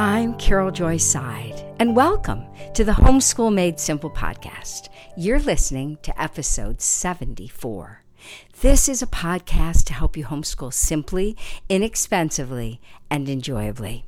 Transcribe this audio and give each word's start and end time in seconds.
I'm 0.00 0.34
Carol 0.38 0.70
Joy 0.70 0.96
Seid, 0.96 1.54
and 1.80 1.96
welcome 1.96 2.44
to 2.74 2.84
the 2.84 2.92
Homeschool 2.92 3.52
Made 3.52 3.80
Simple 3.80 4.10
podcast. 4.10 4.88
You're 5.16 5.40
listening 5.40 5.98
to 6.02 6.22
episode 6.22 6.80
74. 6.80 8.02
This 8.60 8.88
is 8.88 9.02
a 9.02 9.06
podcast 9.08 9.84
to 9.86 9.94
help 9.94 10.16
you 10.16 10.24
homeschool 10.26 10.72
simply, 10.72 11.36
inexpensively, 11.68 12.80
and 13.10 13.28
enjoyably. 13.28 14.04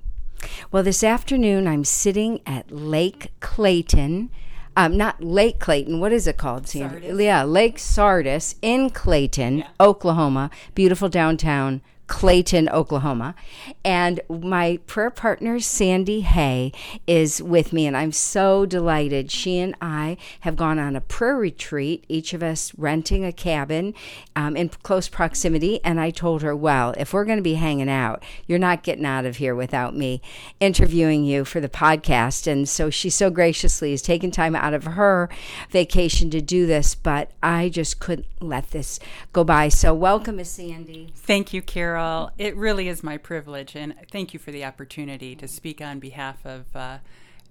Well, 0.71 0.83
this 0.85 1.03
afternoon 1.03 1.67
I'm 1.67 1.85
sitting 1.85 2.41
at 2.47 2.71
Lake 2.71 3.33
Clayton. 3.41 4.31
Um, 4.77 4.97
not 4.97 5.23
Lake 5.23 5.59
Clayton. 5.59 5.99
What 5.99 6.13
is 6.13 6.27
it 6.29 6.37
called? 6.37 6.69
Sardis. 6.69 7.19
Yeah, 7.21 7.43
Lake 7.43 7.79
Sardis 7.81 8.55
in 8.63 8.91
Clayton, 8.91 9.59
Yeah. 9.59 9.69
Oklahoma. 9.81 10.51
Beautiful 10.77 11.09
downtown 11.09 11.83
Clayton, 12.11 12.69
Oklahoma. 12.71 13.37
And 13.85 14.21
my 14.29 14.81
prayer 14.89 15.11
partner, 15.11 15.61
Sandy 15.61 16.23
Hay, 16.23 16.73
is 17.07 17.41
with 17.41 17.73
me, 17.73 17.87
and 17.87 17.97
I'm 17.97 18.11
so 18.11 18.67
delighted. 18.67 19.31
She 19.31 19.59
and 19.59 19.77
I 19.81 20.17
have 20.41 20.57
gone 20.57 20.81
on 20.81 20.97
a 20.97 21.01
prayer 21.01 21.37
retreat, 21.37 22.05
each 22.09 22.35
of 22.35 22.43
us 22.43 22.73
renting 22.77 23.25
a 23.25 23.33
cabin 23.33 23.95
um, 24.35 24.57
in 24.57 24.69
close 24.69 25.09
proximity. 25.09 25.83
And 25.85 26.01
I 26.01 26.11
told 26.11 26.43
her, 26.43 26.55
Well, 26.55 26.95
if 26.99 27.13
we're 27.13 27.25
going 27.25 27.39
to 27.39 27.43
be 27.43 27.55
hanging 27.55 27.89
out, 27.89 28.25
you're 28.45 28.59
not 28.59 28.83
getting 28.83 29.07
out 29.07 29.25
of 29.25 29.37
here 29.37 29.55
without 29.55 29.97
me 29.97 30.21
interviewing 30.59 31.25
you 31.25 31.45
for 31.45 31.61
the 31.61 31.69
podcast. 31.69 32.49
And 32.49 32.69
so 32.69 32.91
she 32.91 33.09
so 33.09 33.31
graciously 33.31 33.93
has 33.93 34.03
taken 34.03 34.33
time 34.33 34.57
out 34.57 34.75
of 34.75 34.83
her 34.83 35.31
vacation 35.71 36.29
to 36.31 36.41
do 36.41 36.67
this, 36.67 36.97
but 36.97 37.31
I 37.41 37.69
just 37.69 38.01
couldn't 38.01 38.27
let 38.41 38.73
this 38.73 38.99
go 39.33 39.45
by. 39.45 39.69
So, 39.69 39.95
welcome, 39.95 40.37
Miss 40.37 40.51
Sandy. 40.51 41.13
Thank 41.15 41.53
you, 41.53 41.63
Carol. 41.63 42.00
It 42.39 42.57
really 42.57 42.89
is 42.89 43.03
my 43.03 43.17
privilege, 43.19 43.77
and 43.77 43.95
thank 44.11 44.33
you 44.33 44.41
for 44.41 44.51
the 44.51 44.65
opportunity 44.65 45.37
to 45.37 45.47
speak 45.47 45.81
on 45.81 45.99
behalf 45.99 46.45
of 46.47 46.65
uh, 46.75 46.99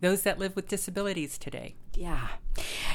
those 0.01 0.21
that 0.23 0.39
live 0.39 0.55
with 0.55 0.67
disabilities 0.67 1.37
today. 1.37 1.75
Yeah. 1.93 2.29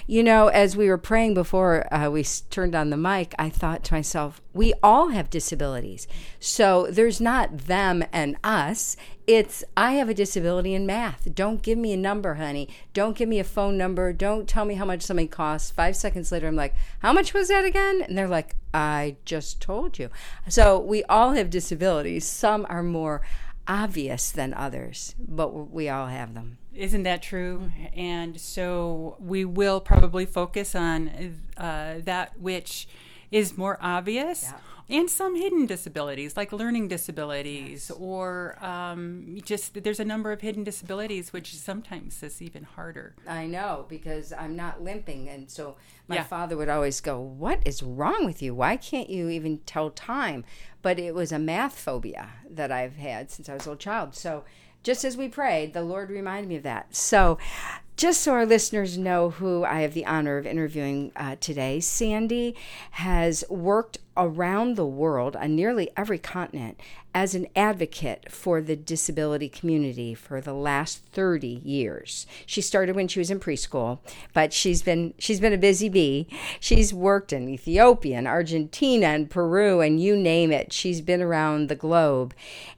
You 0.06 0.22
know, 0.22 0.48
as 0.48 0.76
we 0.76 0.88
were 0.88 0.98
praying 0.98 1.34
before 1.34 1.92
uh, 1.92 2.08
we 2.10 2.24
turned 2.50 2.74
on 2.74 2.90
the 2.90 2.96
mic, 2.96 3.34
I 3.38 3.50
thought 3.50 3.84
to 3.84 3.94
myself, 3.94 4.40
we 4.52 4.72
all 4.82 5.08
have 5.08 5.28
disabilities. 5.30 6.06
So 6.40 6.86
there's 6.90 7.20
not 7.20 7.58
them 7.58 8.04
and 8.12 8.36
us. 8.42 8.96
It's, 9.26 9.64
I 9.76 9.92
have 9.92 10.08
a 10.08 10.14
disability 10.14 10.74
in 10.74 10.86
math. 10.86 11.34
Don't 11.34 11.62
give 11.62 11.78
me 11.78 11.92
a 11.92 11.98
number, 11.98 12.34
honey. 12.34 12.68
Don't 12.92 13.16
give 13.16 13.28
me 13.28 13.38
a 13.38 13.44
phone 13.44 13.76
number. 13.76 14.12
Don't 14.12 14.48
tell 14.48 14.64
me 14.64 14.74
how 14.74 14.84
much 14.84 15.02
something 15.02 15.28
costs. 15.28 15.70
Five 15.70 15.96
seconds 15.96 16.30
later, 16.32 16.46
I'm 16.46 16.56
like, 16.56 16.74
how 17.00 17.12
much 17.12 17.34
was 17.34 17.48
that 17.48 17.64
again? 17.64 18.02
And 18.02 18.16
they're 18.16 18.28
like, 18.28 18.56
I 18.72 19.16
just 19.24 19.60
told 19.60 19.98
you. 19.98 20.08
So 20.48 20.78
we 20.78 21.04
all 21.04 21.32
have 21.32 21.50
disabilities. 21.50 22.26
Some 22.26 22.66
are 22.68 22.82
more 22.82 23.22
obvious 23.66 24.30
than 24.30 24.52
others, 24.52 25.14
but 25.18 25.70
we 25.70 25.88
all 25.88 26.08
have 26.08 26.34
them. 26.34 26.58
Isn't 26.74 27.04
that 27.04 27.22
true? 27.22 27.70
And 27.96 28.40
so 28.40 29.16
we 29.20 29.44
will 29.44 29.80
probably 29.80 30.26
focus 30.26 30.74
on 30.74 31.08
uh, 31.56 31.96
that 32.04 32.38
which 32.40 32.88
is 33.30 33.56
more 33.56 33.78
obvious. 33.80 34.52
And 34.86 35.08
some 35.08 35.34
hidden 35.34 35.64
disabilities, 35.64 36.36
like 36.36 36.52
learning 36.52 36.88
disabilities, 36.88 37.90
or 37.90 38.62
um, 38.62 39.38
just 39.42 39.82
there's 39.82 39.98
a 39.98 40.04
number 40.04 40.30
of 40.30 40.42
hidden 40.42 40.62
disabilities, 40.62 41.32
which 41.32 41.54
sometimes 41.56 42.22
is 42.22 42.42
even 42.42 42.64
harder. 42.64 43.14
I 43.26 43.46
know 43.46 43.86
because 43.88 44.30
I'm 44.34 44.54
not 44.56 44.82
limping, 44.82 45.30
and 45.30 45.50
so 45.50 45.76
my 46.06 46.16
Yeah. 46.16 46.24
father 46.24 46.54
would 46.58 46.68
always 46.68 47.00
go, 47.00 47.18
"What 47.18 47.60
is 47.64 47.82
wrong 47.82 48.26
with 48.26 48.42
you? 48.42 48.54
Why 48.54 48.76
can't 48.76 49.08
you 49.08 49.30
even 49.30 49.60
tell 49.64 49.88
time?" 49.88 50.44
But 50.82 50.98
it 50.98 51.14
was 51.14 51.32
a 51.32 51.38
math 51.38 51.78
phobia 51.78 52.28
that 52.50 52.70
I've 52.70 52.96
had 52.96 53.30
since 53.30 53.48
I 53.48 53.54
was 53.54 53.64
a 53.64 53.70
little 53.70 53.78
child. 53.78 54.14
So 54.14 54.44
just 54.84 55.04
as 55.04 55.16
we 55.16 55.26
prayed, 55.28 55.72
the 55.72 55.82
Lord 55.82 56.10
reminded 56.10 56.48
me 56.48 56.56
of 56.56 56.62
that. 56.62 56.94
So. 56.94 57.38
Just 57.96 58.22
so 58.22 58.32
our 58.32 58.44
listeners 58.44 58.98
know 58.98 59.30
who 59.30 59.64
I 59.64 59.82
have 59.82 59.94
the 59.94 60.04
honor 60.04 60.36
of 60.36 60.46
interviewing 60.46 61.12
uh, 61.14 61.36
today, 61.38 61.78
Sandy 61.78 62.56
has 62.92 63.44
worked 63.48 63.98
around 64.16 64.76
the 64.76 64.86
world 64.86 65.36
on 65.36 65.54
nearly 65.54 65.90
every 65.96 66.18
continent 66.18 66.80
as 67.14 67.34
an 67.34 67.46
advocate 67.54 68.30
for 68.30 68.60
the 68.60 68.74
disability 68.74 69.48
community 69.48 70.14
for 70.14 70.40
the 70.40 70.52
last 70.52 71.04
30 71.12 71.46
years. 71.64 72.26
She 72.44 72.60
started 72.60 72.96
when 72.96 73.06
she 73.06 73.20
was 73.20 73.30
in 73.30 73.38
preschool, 73.38 74.00
but 74.32 74.52
she's 74.52 74.82
been 74.82 75.14
she's 75.18 75.38
been 75.38 75.52
a 75.52 75.58
busy 75.58 75.88
bee. 75.88 76.26
She's 76.58 76.92
worked 76.92 77.32
in 77.32 77.48
Ethiopia 77.48 78.18
and 78.18 78.26
Argentina 78.26 79.06
and 79.06 79.30
Peru 79.30 79.80
and 79.80 80.00
you 80.00 80.16
name 80.16 80.50
it. 80.50 80.72
She's 80.72 81.00
been 81.00 81.22
around 81.22 81.68
the 81.68 81.76
globe. 81.76 82.34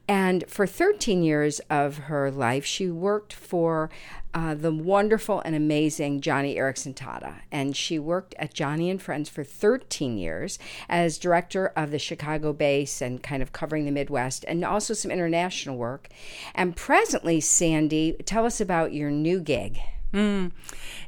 And 0.06 0.44
for 0.49 0.66
13 0.66 1.22
years 1.22 1.60
of 1.71 1.99
her 1.99 2.31
life, 2.31 2.65
she 2.65 2.91
worked 2.91 3.32
for 3.32 3.91
uh, 4.36 4.54
the 4.54 4.70
wonderful 4.70 5.41
and 5.47 5.56
amazing 5.56 6.20
Joni 6.20 6.58
Eareckson 6.58 6.94
Tada. 6.94 7.36
And 7.50 7.74
she 7.74 7.98
worked 7.98 8.34
at 8.38 8.52
Joni 8.52 8.91
and 8.91 9.00
Friends 9.00 9.30
for 9.30 9.42
13 9.42 10.19
years 10.19 10.58
as 10.91 11.16
director 11.16 11.69
of 11.69 11.91
the 11.91 11.98
Chicago 11.98 12.52
base 12.52 13.00
and 13.00 13.22
kind 13.22 13.42
of 13.42 13.54
covering 13.54 13.86
the 13.86 13.91
Midwest 13.91 14.44
and 14.46 14.62
also 14.62 14.92
some 14.92 15.10
international 15.10 15.78
work. 15.78 16.08
And 16.54 16.76
presently, 16.76 17.41
Sandy, 17.41 18.12
tell 18.26 18.44
us 18.44 18.60
about 18.60 18.92
your 18.92 19.10
new 19.10 19.41
gig. 19.41 19.80
Mm. 20.12 20.52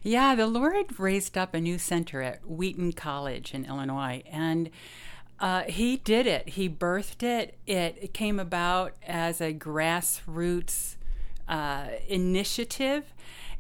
Yeah, 0.03 0.35
the 0.35 0.47
Lord 0.47 0.99
raised 0.99 1.37
up 1.37 1.53
a 1.53 1.61
new 1.61 1.77
center 1.77 2.23
at 2.23 2.49
Wheaton 2.49 2.95
College 2.95 3.53
in 3.53 3.67
Illinois, 3.67 4.23
and 4.33 4.71
uh, 5.39 5.65
He 5.65 5.99
did 5.99 6.27
it. 6.27 6.49
He 6.51 6.67
birthed 6.67 7.23
it. 7.23 7.59
It, 7.67 7.99
it 8.01 8.15
came 8.15 8.41
about 8.41 8.95
as 9.07 9.43
a 9.43 9.53
grassroots 9.53 10.97
uh, 11.49 11.87
initiative, 12.09 13.15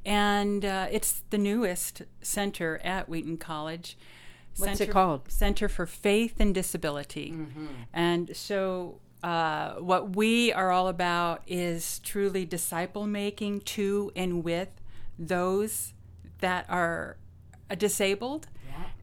and 0.04 0.64
uh, 0.64 0.86
it's 0.90 1.22
the 1.30 1.38
newest 1.38 2.02
center 2.22 2.80
at 2.84 3.08
Wheaton 3.08 3.38
College. 3.38 3.96
What's 4.56 4.72
it 4.72 4.76
Center- 4.78 4.92
called? 4.92 5.30
Center 5.30 5.68
for 5.68 5.86
Faith 5.86 6.36
and 6.40 6.54
Disability. 6.54 7.34
And 7.92 8.36
so, 8.36 9.00
uh, 9.22 9.74
what 9.74 10.16
we 10.16 10.52
are 10.52 10.70
all 10.70 10.88
about 10.88 11.42
is 11.46 12.00
truly 12.00 12.44
disciple 12.44 13.06
making 13.06 13.60
to 13.62 14.12
and 14.14 14.44
with 14.44 14.68
those 15.18 15.92
that 16.40 16.66
are 16.68 17.16
disabled. 17.76 18.46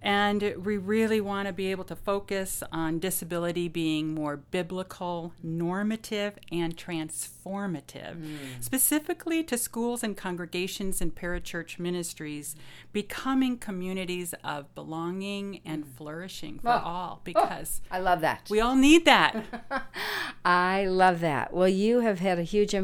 And 0.01 0.55
we 0.63 0.77
really 0.77 1.19
want 1.19 1.47
to 1.47 1.53
be 1.53 1.71
able 1.71 1.83
to 1.85 1.95
focus 1.95 2.61
on 2.71 2.99
disability 2.99 3.67
being 3.67 4.13
more 4.13 4.37
biblical, 4.37 5.33
normative, 5.41 6.37
and 6.51 6.77
transformative, 6.77 8.15
mm. 8.15 8.37
specifically 8.59 9.43
to 9.43 9.57
schools 9.57 10.03
and 10.03 10.15
congregations 10.15 11.01
and 11.01 11.15
parachurch 11.15 11.79
ministries, 11.79 12.55
becoming 12.93 13.57
communities 13.57 14.35
of 14.43 14.73
belonging 14.75 15.61
and 15.65 15.85
mm. 15.85 15.97
flourishing 15.97 16.59
for 16.59 16.69
all 16.69 17.17
oh, 17.17 17.21
because 17.23 17.81
I 17.89 17.99
love 17.99 18.21
that. 18.21 18.47
we 18.49 18.59
all 18.59 18.75
need 18.75 19.05
that. 19.05 19.43
I 20.45 20.85
love 20.85 21.19
that. 21.21 21.53
Well, 21.53 21.67
you 21.67 22.01
have 22.01 22.19
had 22.19 22.37
a 22.37 22.43
huge 22.43 22.75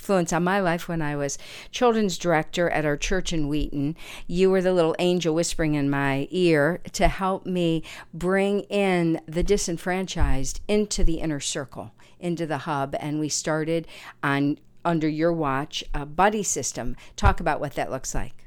influence 0.00 0.32
on 0.32 0.42
my 0.42 0.58
life 0.58 0.88
when 0.88 1.02
I 1.02 1.14
was 1.14 1.36
children's 1.70 2.16
director 2.16 2.70
at 2.70 2.86
our 2.86 2.96
church 2.96 3.34
in 3.34 3.48
Wheaton. 3.48 3.96
You 4.26 4.50
were 4.50 4.62
the 4.62 4.72
little 4.72 4.96
angel 4.98 5.34
whispering 5.34 5.74
in 5.74 5.90
my 5.90 6.26
ear 6.30 6.80
to 6.92 7.06
help 7.06 7.44
me 7.44 7.82
bring 8.14 8.60
in 8.70 9.20
the 9.26 9.42
disenfranchised 9.42 10.62
into 10.66 11.04
the 11.04 11.20
inner 11.20 11.38
circle, 11.38 11.92
into 12.18 12.46
the 12.46 12.58
hub. 12.58 12.96
And 12.98 13.20
we 13.20 13.28
started 13.28 13.86
on 14.22 14.58
under 14.86 15.06
your 15.06 15.34
watch 15.34 15.84
a 15.92 16.06
buddy 16.06 16.42
system. 16.42 16.96
Talk 17.14 17.38
about 17.38 17.60
what 17.60 17.74
that 17.74 17.90
looks 17.90 18.14
like. 18.14 18.46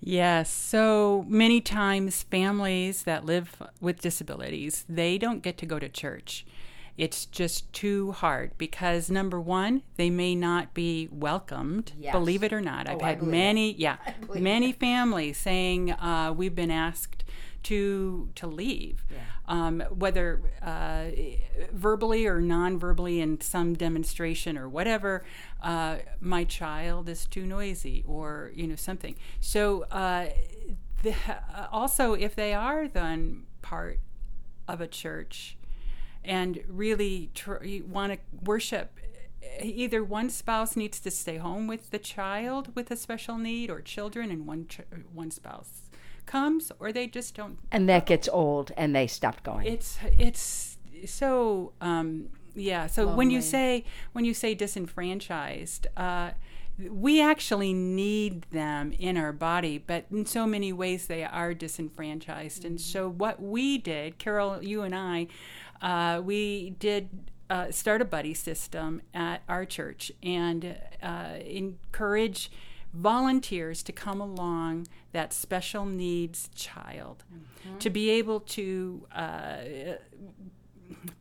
Yes, 0.00 0.50
so 0.50 1.24
many 1.28 1.62
times 1.62 2.24
families 2.24 3.04
that 3.04 3.24
live 3.24 3.56
with 3.80 4.02
disabilities, 4.02 4.84
they 4.86 5.16
don't 5.16 5.42
get 5.42 5.56
to 5.58 5.66
go 5.66 5.78
to 5.78 5.88
church. 5.88 6.44
It's 6.98 7.26
just 7.26 7.72
too 7.72 8.10
hard 8.12 8.50
because 8.58 9.08
number 9.08 9.40
one, 9.40 9.82
they 9.96 10.10
may 10.10 10.34
not 10.34 10.74
be 10.74 11.08
welcomed. 11.12 11.92
Yes. 11.98 12.12
Believe 12.12 12.42
it 12.42 12.52
or 12.52 12.60
not, 12.60 12.88
I've 12.88 13.00
Oh, 13.00 13.04
had 13.04 13.22
many, 13.22 13.72
yeah, 13.78 13.98
many 14.34 14.72
families 14.72 15.38
saying 15.38 15.92
uh, 15.92 16.34
we've 16.36 16.56
been 16.56 16.72
asked 16.72 17.22
to 17.64 18.28
to 18.36 18.46
leave, 18.46 19.04
um, 19.46 19.80
whether 19.90 20.40
uh, 20.62 21.06
verbally 21.72 22.26
or 22.26 22.40
non-verbally 22.40 23.20
in 23.20 23.40
some 23.40 23.74
demonstration 23.74 24.56
or 24.56 24.68
whatever. 24.68 25.24
Uh, 25.62 25.96
my 26.20 26.44
child 26.44 27.08
is 27.08 27.26
too 27.26 27.44
noisy, 27.46 28.04
or 28.06 28.52
you 28.54 28.66
know 28.66 28.76
something. 28.76 29.14
So 29.40 29.82
uh, 29.90 30.28
the, 31.02 31.14
also, 31.70 32.14
if 32.14 32.34
they 32.34 32.54
are 32.54 32.88
then 32.88 33.44
part 33.62 34.00
of 34.66 34.80
a 34.80 34.86
church 34.86 35.57
and 36.28 36.62
really 36.68 37.30
tr- 37.34 37.56
want 37.88 38.12
to 38.12 38.18
worship 38.44 38.98
either 39.62 40.04
one 40.04 40.30
spouse 40.30 40.76
needs 40.76 41.00
to 41.00 41.10
stay 41.10 41.38
home 41.38 41.66
with 41.66 41.90
the 41.90 41.98
child 41.98 42.68
with 42.76 42.90
a 42.90 42.96
special 42.96 43.36
need 43.38 43.70
or 43.70 43.80
children 43.80 44.30
and 44.30 44.46
one 44.46 44.66
ch- 44.68 44.82
one 45.12 45.30
spouse 45.30 45.88
comes 46.26 46.70
or 46.78 46.92
they 46.92 47.06
just 47.06 47.34
don't 47.34 47.58
And 47.72 47.88
that 47.88 48.06
gets 48.06 48.28
old 48.28 48.70
and 48.76 48.94
they 48.94 49.06
stopped 49.06 49.42
going. 49.42 49.66
it's 49.66 49.98
it's 50.18 50.76
so 51.06 51.72
um, 51.80 52.28
Yeah. 52.54 52.86
So 52.88 53.02
Lonely. 53.04 53.16
when 53.16 53.30
you 53.30 53.40
say 53.40 53.84
when 54.12 54.24
you 54.24 54.34
say 54.34 54.54
disenfranchised, 54.54 55.86
uh, 55.96 56.30
we 56.90 57.20
actually 57.20 57.72
need 57.72 58.42
them 58.52 58.92
in 58.98 59.16
our 59.16 59.32
body, 59.32 59.78
but 59.78 60.04
in 60.12 60.26
so 60.26 60.46
many 60.46 60.72
ways 60.72 61.06
they 61.08 61.24
are 61.24 61.52
disenfranchised. 61.54 62.58
Mm-hmm. 62.60 62.66
And 62.66 62.80
so 62.80 63.08
what 63.08 63.42
we 63.42 63.78
did, 63.78 64.18
Carol, 64.18 64.62
you 64.62 64.82
and 64.82 64.94
I, 64.94 65.26
uh, 65.82 66.20
we 66.24 66.70
did 66.78 67.08
uh, 67.50 67.70
start 67.70 68.02
a 68.02 68.04
buddy 68.04 68.34
system 68.34 69.02
at 69.14 69.42
our 69.48 69.64
church 69.64 70.12
and 70.22 70.76
uh, 71.02 71.34
encourage 71.44 72.50
volunteers 72.92 73.82
to 73.82 73.92
come 73.92 74.20
along 74.20 74.86
that 75.12 75.32
special 75.32 75.84
needs 75.84 76.48
child 76.54 77.24
mm-hmm. 77.32 77.78
to 77.78 77.90
be 77.90 78.10
able 78.10 78.40
to 78.40 79.06
uh, 79.14 79.56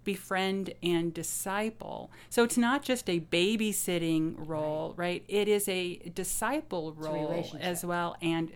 befriend 0.03 0.73
and 0.81 1.13
disciple. 1.13 2.11
So 2.29 2.43
it's 2.43 2.57
not 2.57 2.83
just 2.83 3.09
a 3.09 3.19
babysitting 3.19 4.35
role, 4.47 4.93
right? 4.95 4.97
right? 4.97 5.23
It 5.27 5.47
is 5.47 5.67
a 5.67 5.97
disciple 6.13 6.93
role 6.93 7.45
a 7.53 7.63
as 7.63 7.85
well 7.85 8.15
and 8.21 8.51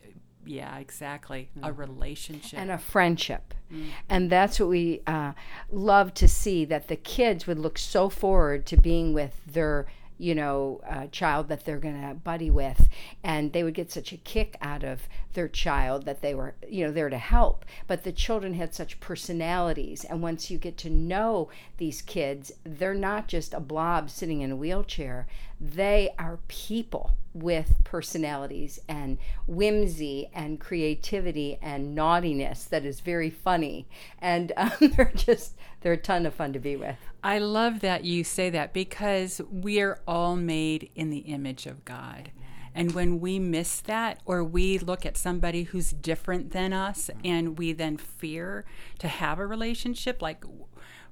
yeah, 0.45 0.77
exactly. 0.77 1.49
Mm-hmm. 1.57 1.67
A 1.67 1.71
relationship 1.71 2.59
and 2.59 2.71
a 2.71 2.77
friendship. 2.77 3.53
Mm-hmm. 3.71 3.89
And 4.09 4.29
that's 4.29 4.59
what 4.59 4.69
we 4.69 5.01
uh, 5.07 5.33
love 5.71 6.13
to 6.15 6.27
see 6.27 6.65
that 6.65 6.87
the 6.87 6.95
kids 6.95 7.47
would 7.47 7.59
look 7.59 7.77
so 7.77 8.09
forward 8.09 8.65
to 8.67 8.77
being 8.77 9.13
with 9.13 9.39
their 9.45 9.87
you 10.21 10.35
know, 10.35 10.79
a 10.87 11.07
child 11.07 11.47
that 11.47 11.65
they're 11.65 11.79
going 11.79 11.99
to 11.99 12.13
buddy 12.13 12.51
with. 12.51 12.87
And 13.23 13.53
they 13.53 13.63
would 13.63 13.73
get 13.73 13.91
such 13.91 14.13
a 14.13 14.17
kick 14.17 14.55
out 14.61 14.83
of 14.83 15.09
their 15.33 15.47
child 15.47 16.05
that 16.05 16.21
they 16.21 16.35
were, 16.35 16.53
you 16.69 16.85
know, 16.85 16.91
there 16.91 17.09
to 17.09 17.17
help. 17.17 17.65
But 17.87 18.03
the 18.03 18.11
children 18.11 18.53
had 18.53 18.75
such 18.75 18.99
personalities. 18.99 20.03
And 20.03 20.21
once 20.21 20.51
you 20.51 20.59
get 20.59 20.77
to 20.77 20.91
know 20.91 21.49
these 21.77 22.03
kids, 22.03 22.51
they're 22.63 22.93
not 22.93 23.27
just 23.27 23.55
a 23.55 23.59
blob 23.59 24.11
sitting 24.11 24.41
in 24.41 24.51
a 24.51 24.55
wheelchair, 24.55 25.25
they 25.61 26.09
are 26.17 26.39
people 26.47 27.11
with 27.33 27.75
personalities 27.83 28.79
and 28.89 29.17
whimsy 29.47 30.29
and 30.33 30.59
creativity 30.59 31.57
and 31.61 31.95
naughtiness 31.95 32.65
that 32.65 32.83
is 32.83 32.99
very 32.99 33.29
funny. 33.29 33.87
And 34.19 34.51
um, 34.57 34.71
they're 34.79 35.11
just 35.15 35.55
they're 35.81 35.93
a 35.93 35.97
ton 35.97 36.25
of 36.25 36.33
fun 36.33 36.51
to 36.53 36.59
be 36.59 36.75
with. 36.75 36.97
I 37.23 37.37
love 37.37 37.81
that 37.81 38.03
you 38.03 38.23
say 38.23 38.49
that 38.49 38.73
because 38.73 39.39
we 39.51 39.79
are 39.79 39.99
all 40.07 40.35
made 40.35 40.89
in 40.95 41.11
the 41.11 41.19
image 41.19 41.67
of 41.67 41.85
god. 41.85 42.31
And 42.73 42.93
when 42.93 43.19
we 43.19 43.37
miss 43.37 43.81
that 43.81 44.19
or 44.25 44.43
we 44.43 44.79
look 44.79 45.05
at 45.05 45.17
somebody 45.17 45.63
who's 45.63 45.91
different 45.91 46.51
than 46.51 46.71
us 46.71 47.09
and 47.23 47.59
we 47.59 47.73
then 47.73 47.97
fear 47.97 48.65
to 48.99 49.09
have 49.09 49.39
a 49.39 49.45
relationship 49.45 50.21
like 50.21 50.45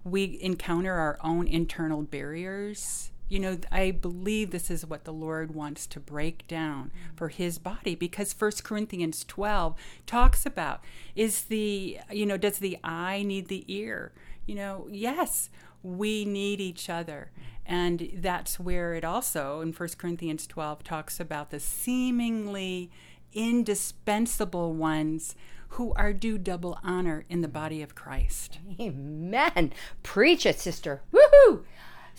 we 0.06 0.40
encounter 0.42 0.94
our 0.94 1.18
own 1.22 1.48
internal 1.48 2.02
barriers 2.02 3.12
you 3.30 3.40
know 3.40 3.58
i 3.72 3.92
believe 3.92 4.52
this 4.52 4.70
is 4.70 4.86
what 4.86 5.06
the 5.06 5.14
lord 5.14 5.54
wants 5.54 5.88
to 5.88 6.00
break 6.00 6.46
down 6.48 6.92
for 7.16 7.30
his 7.30 7.58
body 7.58 7.96
because 7.96 8.34
First 8.34 8.64
corinthians 8.64 9.24
12 9.24 9.76
talks 10.06 10.46
about 10.46 10.84
is 11.16 11.44
the 11.44 12.00
you 12.12 12.26
know 12.26 12.38
does 12.38 12.60
the 12.60 12.78
eye 12.84 13.24
need 13.24 13.48
the 13.48 13.64
ear 13.68 14.12
you 14.46 14.56
know 14.56 14.88
yes 14.92 15.50
we 15.82 16.26
need 16.26 16.60
each 16.60 16.90
other 16.90 17.32
and 17.66 18.10
that's 18.16 18.60
where 18.60 18.96
it 18.96 19.06
also 19.06 19.62
in 19.62 19.72
First 19.72 19.98
corinthians 19.98 20.48
12 20.48 20.84
talks 20.84 21.20
about 21.20 21.52
the 21.52 21.60
seemingly 21.60 22.90
indispensable 23.34 24.74
ones 24.74 25.36
who 25.74 25.94
are 25.94 26.14
due 26.14 26.38
double 26.38 26.80
honor 26.84 27.26
in 27.30 27.42
the 27.42 27.48
body 27.48 27.82
of 27.82 27.94
Christ. 27.96 28.58
Amen. 28.80 29.72
Preach 30.02 30.46
it, 30.46 30.60
sister. 30.60 31.02
Woohoo! 31.14 31.64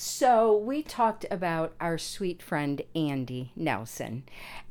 So 0.02 0.56
we 0.56 0.82
talked 0.82 1.26
about 1.30 1.74
our 1.78 1.98
sweet 1.98 2.42
friend 2.42 2.80
Andy 2.96 3.52
Nelson, 3.54 4.22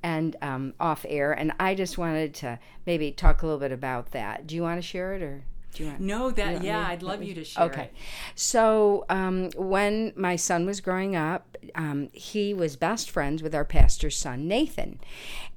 and 0.02 0.36
um, 0.42 0.74
off 0.80 1.06
air, 1.08 1.34
and 1.34 1.52
I 1.60 1.76
just 1.76 2.00
wanted 2.00 2.34
to 2.34 2.58
maybe 2.88 3.12
talk 3.12 3.44
a 3.44 3.46
little 3.46 3.60
bit 3.60 3.72
about 3.72 4.10
that. 4.10 4.48
Do 4.48 4.56
you 4.56 4.64
want 4.64 4.80
to 4.80 4.82
share 4.82 5.14
it 5.14 5.22
or? 5.22 5.44
Do 5.74 5.84
you 5.84 5.90
want, 5.90 6.02
no, 6.02 6.32
that 6.32 6.64
yeah, 6.64 6.88
I'd 6.88 7.04
love 7.04 7.24
you 7.24 7.34
to 7.36 7.44
share. 7.44 7.66
Okay, 7.66 7.84
it. 7.84 7.94
so 8.36 9.06
um, 9.10 9.52
when 9.56 10.14
my 10.16 10.36
son 10.36 10.66
was 10.66 10.82
growing 10.82 11.16
up, 11.16 11.58
um, 11.76 12.10
he 12.12 12.54
was 12.54 12.76
best 12.76 13.10
friends 13.10 13.44
with 13.44 13.54
our 13.54 13.66
pastor's 13.66 14.18
son 14.18 14.48
Nathan, 14.48 15.00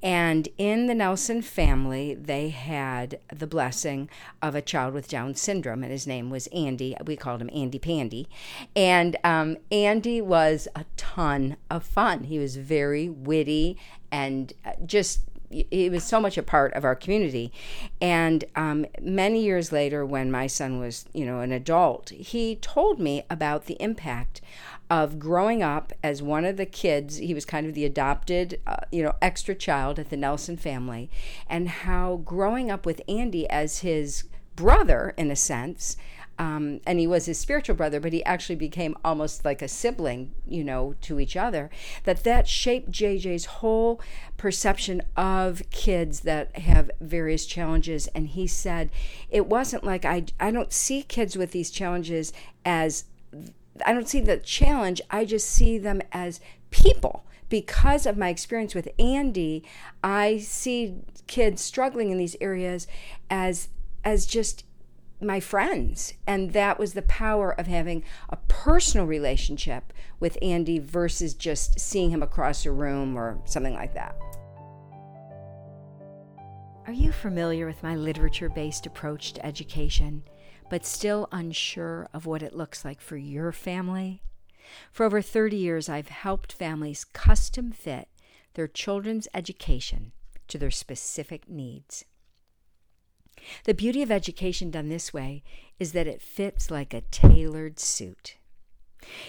and 0.01 0.49
in 0.57 0.87
the 0.87 0.95
Nelson 0.95 1.41
family, 1.41 2.13
they 2.13 2.49
had 2.49 3.19
the 3.33 3.47
blessing 3.47 4.09
of 4.41 4.55
a 4.55 4.61
child 4.61 4.93
with 4.93 5.07
Down 5.07 5.35
syndrome, 5.35 5.83
and 5.83 5.91
his 5.91 6.05
name 6.05 6.29
was 6.29 6.47
Andy. 6.47 6.95
We 7.03 7.15
called 7.15 7.41
him 7.41 7.49
Andy 7.53 7.79
Pandy, 7.79 8.27
and 8.75 9.15
um, 9.23 9.57
Andy 9.71 10.21
was 10.21 10.67
a 10.75 10.85
ton 10.95 11.57
of 11.69 11.83
fun. 11.83 12.25
He 12.25 12.39
was 12.39 12.55
very 12.55 13.09
witty 13.09 13.77
and 14.11 14.53
uh, 14.63 14.73
just 14.85 15.21
he 15.69 15.89
was 15.89 16.03
so 16.03 16.19
much 16.19 16.37
a 16.37 16.43
part 16.43 16.73
of 16.73 16.83
our 16.83 16.95
community. 16.95 17.51
And 18.01 18.43
um, 18.55 18.85
many 19.01 19.43
years 19.43 19.71
later, 19.71 20.05
when 20.05 20.31
my 20.31 20.47
son 20.47 20.79
was, 20.79 21.05
you 21.13 21.25
know, 21.25 21.39
an 21.39 21.51
adult, 21.51 22.09
he 22.09 22.55
told 22.57 22.99
me 22.99 23.23
about 23.29 23.65
the 23.65 23.81
impact 23.81 24.41
of 24.89 25.17
growing 25.17 25.63
up 25.63 25.93
as 26.03 26.21
one 26.21 26.45
of 26.45 26.57
the 26.57 26.65
kids. 26.65 27.17
He 27.17 27.33
was 27.33 27.45
kind 27.45 27.65
of 27.65 27.73
the 27.73 27.85
adopted, 27.85 28.59
uh, 28.67 28.77
you 28.91 29.01
know, 29.03 29.13
extra 29.21 29.55
child 29.55 29.99
at 29.99 30.09
the 30.09 30.17
Nelson 30.17 30.57
family, 30.57 31.09
and 31.47 31.69
how 31.69 32.17
growing 32.17 32.69
up 32.69 32.85
with 32.85 33.01
Andy 33.07 33.49
as 33.49 33.79
his 33.79 34.25
brother, 34.55 35.13
in 35.17 35.31
a 35.31 35.35
sense, 35.35 35.97
um, 36.39 36.81
and 36.85 36.99
he 36.99 37.07
was 37.07 37.25
his 37.25 37.37
spiritual 37.37 37.75
brother, 37.75 37.99
but 37.99 38.13
he 38.13 38.23
actually 38.25 38.55
became 38.55 38.97
almost 39.03 39.45
like 39.45 39.61
a 39.61 39.67
sibling, 39.67 40.33
you 40.47 40.63
know, 40.63 40.95
to 41.01 41.19
each 41.19 41.35
other. 41.37 41.69
That 42.05 42.23
that 42.23 42.47
shaped 42.47 42.91
JJ's 42.91 43.45
whole 43.45 44.01
perception 44.37 45.03
of 45.15 45.61
kids 45.69 46.21
that 46.21 46.57
have 46.57 46.89
various 46.99 47.45
challenges. 47.45 48.07
And 48.07 48.29
he 48.29 48.47
said, 48.47 48.89
it 49.29 49.47
wasn't 49.47 49.83
like 49.83 50.05
I 50.05 50.25
I 50.39 50.51
don't 50.51 50.73
see 50.73 51.03
kids 51.03 51.37
with 51.37 51.51
these 51.51 51.69
challenges 51.69 52.33
as 52.65 53.05
I 53.85 53.93
don't 53.93 54.09
see 54.09 54.21
the 54.21 54.37
challenge. 54.37 55.01
I 55.11 55.25
just 55.25 55.49
see 55.49 55.77
them 55.77 56.01
as 56.11 56.39
people 56.71 57.25
because 57.53 58.07
of 58.07 58.17
my 58.17 58.29
experience 58.29 58.73
with 58.73 58.89
Andy, 58.97 59.63
I 60.03 60.39
see 60.39 60.95
kids 61.27 61.61
struggling 61.61 62.09
in 62.09 62.17
these 62.17 62.35
areas 62.41 62.87
as 63.29 63.69
as 64.03 64.25
just 64.25 64.65
my 65.25 65.39
friends. 65.39 66.13
And 66.27 66.53
that 66.53 66.79
was 66.79 66.93
the 66.93 67.01
power 67.01 67.51
of 67.51 67.67
having 67.67 68.03
a 68.29 68.37
personal 68.47 69.05
relationship 69.05 69.93
with 70.19 70.37
Andy 70.41 70.79
versus 70.79 71.33
just 71.33 71.79
seeing 71.79 72.09
him 72.09 72.23
across 72.23 72.65
a 72.65 72.71
room 72.71 73.17
or 73.17 73.39
something 73.45 73.73
like 73.73 73.93
that. 73.93 74.15
Are 76.85 76.93
you 76.93 77.11
familiar 77.11 77.65
with 77.65 77.81
my 77.81 77.95
literature 77.95 78.49
based 78.49 78.85
approach 78.85 79.33
to 79.33 79.45
education, 79.45 80.23
but 80.69 80.85
still 80.85 81.29
unsure 81.31 82.09
of 82.13 82.25
what 82.25 82.43
it 82.43 82.55
looks 82.55 82.83
like 82.83 82.99
for 82.99 83.15
your 83.15 83.51
family? 83.51 84.21
For 84.91 85.05
over 85.05 85.21
30 85.21 85.55
years, 85.55 85.87
I've 85.87 86.09
helped 86.09 86.53
families 86.53 87.05
custom 87.05 87.71
fit 87.71 88.09
their 88.53 88.67
children's 88.67 89.27
education 89.33 90.11
to 90.47 90.57
their 90.57 90.71
specific 90.71 91.49
needs. 91.49 92.05
The 93.65 93.73
beauty 93.73 94.01
of 94.01 94.11
education 94.11 94.71
done 94.71 94.89
this 94.89 95.13
way 95.13 95.43
is 95.79 95.93
that 95.93 96.07
it 96.07 96.21
fits 96.21 96.71
like 96.71 96.93
a 96.93 97.03
tailored 97.11 97.79
suit. 97.79 98.37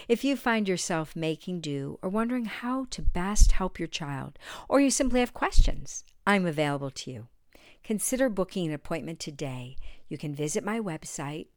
If 0.09 0.25
you 0.25 0.37
find 0.37 0.69
yourself 0.69 1.17
making 1.17 1.61
do 1.61 1.99
or 2.03 2.09
wondering 2.09 2.45
how 2.45 2.87
to 2.91 3.03
best 3.03 3.53
help 3.53 3.79
your 3.79 3.89
child, 3.89 4.39
or 4.69 4.81
you 4.81 4.91
simply 4.91 5.21
have 5.21 5.35
questions, 5.35 6.05
I'm 6.27 6.47
available 6.47 6.91
to 6.91 7.11
you. 7.11 7.29
Consider 7.83 8.29
booking 8.29 8.69
an 8.69 8.75
appointment 8.75 9.21
today. 9.21 9.77
You 10.09 10.17
can 10.17 10.35
visit 10.35 10.65
my 10.65 10.81
website, 10.81 11.49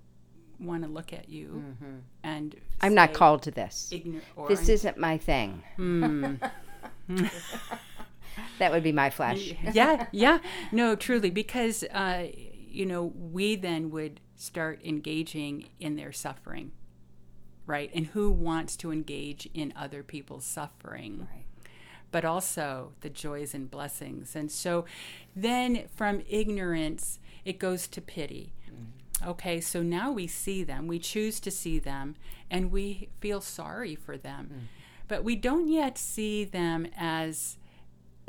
want 0.59 0.83
to 0.83 0.89
look 0.89 1.13
at 1.13 1.29
you 1.29 1.63
mm-hmm. 1.65 1.97
and 2.23 2.55
i'm 2.81 2.93
not 2.93 3.13
called 3.13 3.43
to 3.43 3.51
this. 3.51 3.93
this 4.47 4.61
I'm, 4.61 4.69
isn't 4.69 4.97
my 4.97 5.17
thing. 5.17 5.63
Mm. 5.77 6.39
that 8.59 8.71
would 8.71 8.83
be 8.83 8.91
my 8.91 9.09
flesh. 9.09 9.53
Yeah 9.73 10.07
yeah. 10.11 10.39
No 10.71 10.95
truly 10.95 11.29
because 11.29 11.83
uh, 11.83 12.27
you 12.69 12.85
know 12.85 13.13
we 13.15 13.55
then 13.55 13.91
would 13.91 14.21
start 14.35 14.81
engaging 14.83 15.69
in 15.79 15.95
their 15.95 16.11
suffering 16.11 16.71
right 17.65 17.89
and 17.93 18.07
who 18.07 18.31
wants 18.31 18.75
to 18.75 18.91
engage 18.91 19.49
in 19.53 19.73
other 19.75 20.03
people's 20.03 20.45
suffering 20.45 21.27
right 21.31 21.45
but 22.15 22.23
also 22.23 22.93
the 23.01 23.09
joys 23.09 23.53
and 23.53 23.69
blessings. 23.69 24.37
And 24.37 24.49
so 24.49 24.85
then 25.35 25.89
from 25.93 26.21
ignorance, 26.29 27.19
it 27.43 27.59
goes 27.59 27.87
to 27.89 27.99
pity. 27.99 28.53
Mm-hmm. 28.71 29.31
Okay, 29.31 29.59
so 29.59 29.83
now 29.83 30.13
we 30.13 30.25
see 30.25 30.63
them, 30.63 30.87
we 30.87 30.97
choose 30.97 31.41
to 31.41 31.51
see 31.51 31.77
them, 31.77 32.15
and 32.49 32.71
we 32.71 33.09
feel 33.19 33.41
sorry 33.41 33.95
for 33.95 34.15
them. 34.17 34.45
Mm-hmm. 34.45 34.65
But 35.09 35.25
we 35.25 35.35
don't 35.35 35.67
yet 35.67 35.97
see 35.97 36.45
them 36.45 36.87
as 36.97 37.57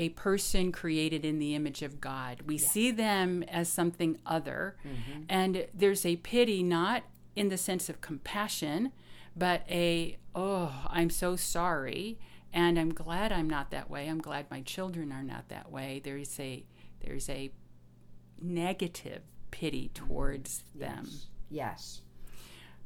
a 0.00 0.08
person 0.08 0.72
created 0.72 1.24
in 1.24 1.38
the 1.38 1.54
image 1.54 1.82
of 1.82 2.00
God. 2.00 2.42
We 2.44 2.58
see 2.58 2.90
them 2.90 3.44
as 3.44 3.68
something 3.68 4.18
other. 4.26 4.74
Mm-hmm. 4.84 5.22
And 5.28 5.66
there's 5.72 6.04
a 6.04 6.16
pity, 6.16 6.64
not 6.64 7.04
in 7.36 7.50
the 7.50 7.56
sense 7.56 7.88
of 7.88 8.00
compassion, 8.00 8.90
but 9.36 9.62
a, 9.68 10.16
oh, 10.34 10.86
I'm 10.88 11.10
so 11.10 11.36
sorry 11.36 12.18
and 12.56 12.78
I'm 12.78 12.92
glad 12.92 13.32
I'm 13.32 13.48
not 13.48 13.70
that 13.70 13.90
way. 13.90 14.08
I'm 14.08 14.20
glad 14.20 14.50
my 14.50 14.62
children 14.62 15.12
are 15.12 15.22
not 15.22 15.50
that 15.50 15.70
way. 15.70 16.00
There's 16.02 16.40
a 16.40 16.64
there's 17.00 17.28
a 17.28 17.50
negative 18.40 19.22
pity 19.50 19.90
towards 19.92 20.64
them. 20.74 21.04
Yes. 21.04 21.26
yes. 21.50 22.00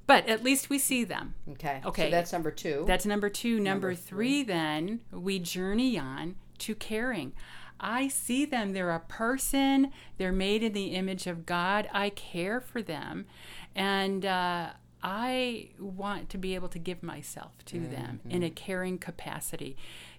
But 0.06 0.28
at 0.28 0.42
least 0.42 0.70
we 0.70 0.80
see 0.80 1.04
them. 1.04 1.34
Okay. 1.52 1.80
Okay. 1.84 2.06
So 2.06 2.10
that's 2.10 2.32
number 2.32 2.50
two. 2.50 2.84
That's 2.86 3.06
number 3.06 3.30
two. 3.30 3.60
Number, 3.60 3.90
number 3.90 3.94
three, 3.94 4.42
three, 4.42 4.42
then 4.42 5.00
we 5.12 5.38
journey 5.38 5.96
on 5.96 6.34
to 6.58 6.74
caring. 6.74 7.32
I 7.78 8.08
see 8.08 8.44
them. 8.44 8.72
They're 8.72 8.90
a 8.90 9.00
person. 9.00 9.92
They're 10.18 10.32
made 10.32 10.64
in 10.64 10.72
the 10.72 10.88
image 10.88 11.28
of 11.28 11.46
God. 11.46 11.88
I 11.92 12.10
care 12.10 12.60
for 12.60 12.82
them. 12.82 13.26
And 13.74 14.26
uh, 14.26 14.70
I 15.02 15.70
want 15.78 16.28
to 16.30 16.38
be 16.38 16.54
able 16.54 16.68
to 16.68 16.78
give 16.78 17.02
myself 17.02 17.64
to 17.66 17.78
mm-hmm. 17.78 17.92
them 17.92 18.20
in 18.28 18.42
a 18.42 18.50
caring 18.50 18.98
capacity. 18.98 19.76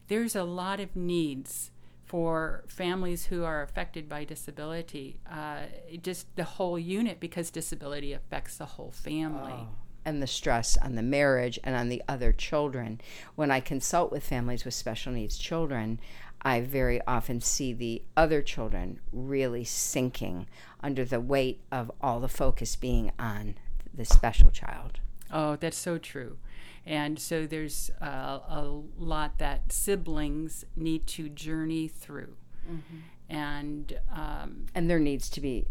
There's 0.08 0.36
a 0.36 0.44
lot 0.44 0.80
of 0.80 0.96
needs 0.96 1.72
for 2.06 2.64
families 2.68 3.28
who 3.28 3.44
are 3.46 3.62
affected 3.62 4.10
by 4.10 4.26
disability, 4.26 5.18
uh, 5.32 5.62
just 6.02 6.36
the 6.36 6.44
whole 6.44 6.78
unit, 6.78 7.22
because 7.22 7.50
disability 7.50 8.12
affects 8.12 8.58
the 8.58 8.66
whole 8.66 8.92
family. 8.92 9.54
Oh. 9.56 9.68
And 10.04 10.22
the 10.22 10.28
stress 10.28 10.78
on 10.78 10.96
the 10.96 11.04
marriage 11.04 11.60
and 11.64 11.76
on 11.76 11.88
the 11.88 12.02
other 12.10 12.34
children. 12.34 13.00
When 13.36 13.52
I 13.52 13.60
consult 13.60 14.12
with 14.12 14.24
families 14.24 14.66
with 14.66 14.74
special 14.74 15.14
needs 15.14 15.38
children, 15.38 16.00
I 16.42 16.62
very 16.62 17.00
often 17.06 17.40
see 17.40 17.72
the 17.72 18.02
other 18.18 18.42
children 18.42 19.00
really 19.14 19.64
sinking 19.64 20.48
under 20.82 21.06
the 21.06 21.20
weight 21.22 21.62
of 21.72 21.92
all 22.02 22.20
the 22.20 22.28
focus 22.28 22.76
being 22.76 23.12
on 23.20 23.56
the 23.94 24.06
special 24.06 24.52
child. 24.52 25.00
Oh, 25.32 25.56
that's 25.56 25.78
so 25.78 25.98
true. 25.98 26.38
And 26.86 27.20
so 27.20 27.46
there's 27.46 27.92
uh, 28.02 28.40
a 28.48 28.82
lot 28.98 29.38
that 29.38 29.72
siblings 29.72 30.66
need 30.76 31.08
to 31.08 31.30
journey 31.30 31.88
through. 31.88 32.36
Mm-hmm. 32.70 32.98
And 33.30 34.00
um, 34.14 34.66
and 34.76 34.90
there 34.90 35.00
needs 35.00 35.30
to 35.30 35.42
be 35.42 35.68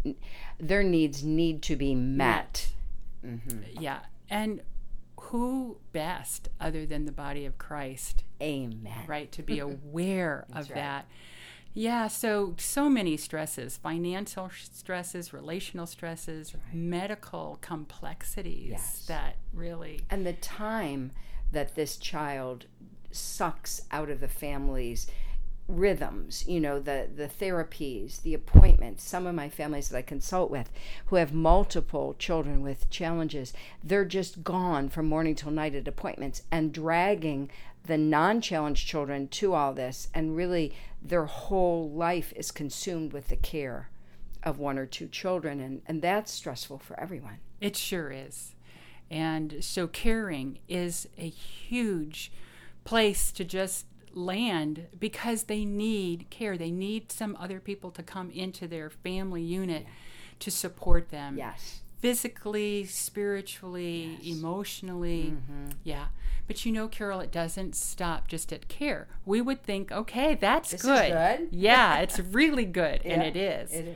their 0.59 0.81
needs 0.81 1.23
need 1.23 1.61
to 1.63 1.75
be 1.75 1.93
met. 1.93 2.71
met. 3.23 3.33
Mm-hmm. 3.33 3.81
Yeah, 3.81 3.99
and 4.29 4.61
who 5.19 5.77
best 5.93 6.49
other 6.59 6.87
than 6.87 7.05
the 7.05 7.11
body 7.11 7.45
of 7.45 7.59
Christ? 7.59 8.23
Amen. 8.41 9.05
Right 9.05 9.31
to 9.33 9.43
be 9.43 9.59
aware 9.59 10.45
of 10.49 10.69
right. 10.69 10.75
that 10.75 11.05
yeah, 11.73 12.07
so 12.07 12.55
so 12.57 12.89
many 12.89 13.17
stresses, 13.17 13.77
financial 13.77 14.49
stresses, 14.71 15.33
relational 15.33 15.85
stresses, 15.85 16.53
right. 16.53 16.73
medical 16.73 17.57
complexities 17.61 18.71
yes. 18.71 19.05
that 19.07 19.37
really 19.53 20.01
and 20.09 20.25
the 20.25 20.33
time 20.33 21.11
that 21.51 21.75
this 21.75 21.97
child 21.97 22.65
sucks 23.11 23.81
out 23.91 24.09
of 24.09 24.19
the 24.19 24.27
family's 24.27 25.07
rhythms 25.67 26.45
you 26.47 26.59
know 26.59 26.79
the 26.79 27.07
the 27.15 27.27
therapies 27.27 28.21
the 28.23 28.33
appointments 28.33 29.03
some 29.03 29.25
of 29.25 29.33
my 29.33 29.47
families 29.47 29.89
that 29.89 29.97
i 29.97 30.01
consult 30.01 30.51
with 30.51 30.69
who 31.05 31.15
have 31.15 31.31
multiple 31.31 32.15
children 32.19 32.61
with 32.61 32.89
challenges 32.89 33.53
they're 33.83 34.03
just 34.03 34.43
gone 34.43 34.89
from 34.89 35.05
morning 35.07 35.33
till 35.33 35.51
night 35.51 35.73
at 35.75 35.87
appointments 35.87 36.41
and 36.51 36.73
dragging 36.73 37.49
the 37.85 37.97
non-challenged 37.97 38.87
children 38.87 39.27
to 39.27 39.53
all 39.53 39.73
this 39.73 40.07
and 40.13 40.35
really 40.35 40.73
their 41.01 41.25
whole 41.25 41.89
life 41.89 42.31
is 42.35 42.51
consumed 42.51 43.13
with 43.13 43.27
the 43.29 43.35
care 43.35 43.89
of 44.43 44.59
one 44.59 44.77
or 44.77 44.85
two 44.85 45.07
children 45.07 45.59
and, 45.59 45.81
and 45.87 46.01
that's 46.01 46.31
stressful 46.31 46.79
for 46.79 46.99
everyone 46.99 47.39
it 47.59 47.75
sure 47.75 48.11
is 48.11 48.55
and 49.09 49.57
so 49.61 49.87
caring 49.87 50.59
is 50.67 51.07
a 51.17 51.27
huge 51.27 52.31
place 52.83 53.31
to 53.31 53.43
just 53.43 53.85
land 54.13 54.87
because 54.99 55.43
they 55.43 55.63
need 55.63 56.29
care 56.29 56.57
they 56.57 56.71
need 56.71 57.11
some 57.11 57.37
other 57.39 57.59
people 57.59 57.91
to 57.91 58.03
come 58.03 58.29
into 58.31 58.67
their 58.67 58.89
family 58.89 59.41
unit 59.41 59.83
yeah. 59.83 59.89
to 60.39 60.51
support 60.51 61.09
them 61.09 61.37
yes 61.37 61.81
physically 61.99 62.83
spiritually 62.85 64.17
yes. 64.21 64.37
emotionally 64.37 65.33
mm-hmm. 65.35 65.69
yeah 65.83 66.07
but 66.51 66.65
you 66.65 66.73
know, 66.73 66.89
Carol, 66.89 67.21
it 67.21 67.31
doesn't 67.31 67.77
stop 67.77 68.27
just 68.27 68.51
at 68.51 68.67
care. 68.67 69.07
We 69.25 69.39
would 69.39 69.63
think, 69.63 69.89
okay, 69.89 70.35
that's 70.35 70.71
this 70.71 70.81
good. 70.81 71.13
good. 71.13 71.47
yeah, 71.49 71.99
it's 71.99 72.19
really 72.19 72.65
good, 72.65 73.03
yeah, 73.05 73.13
and 73.13 73.23
it 73.23 73.37
is. 73.37 73.71
It 73.71 73.87
is. 73.87 73.95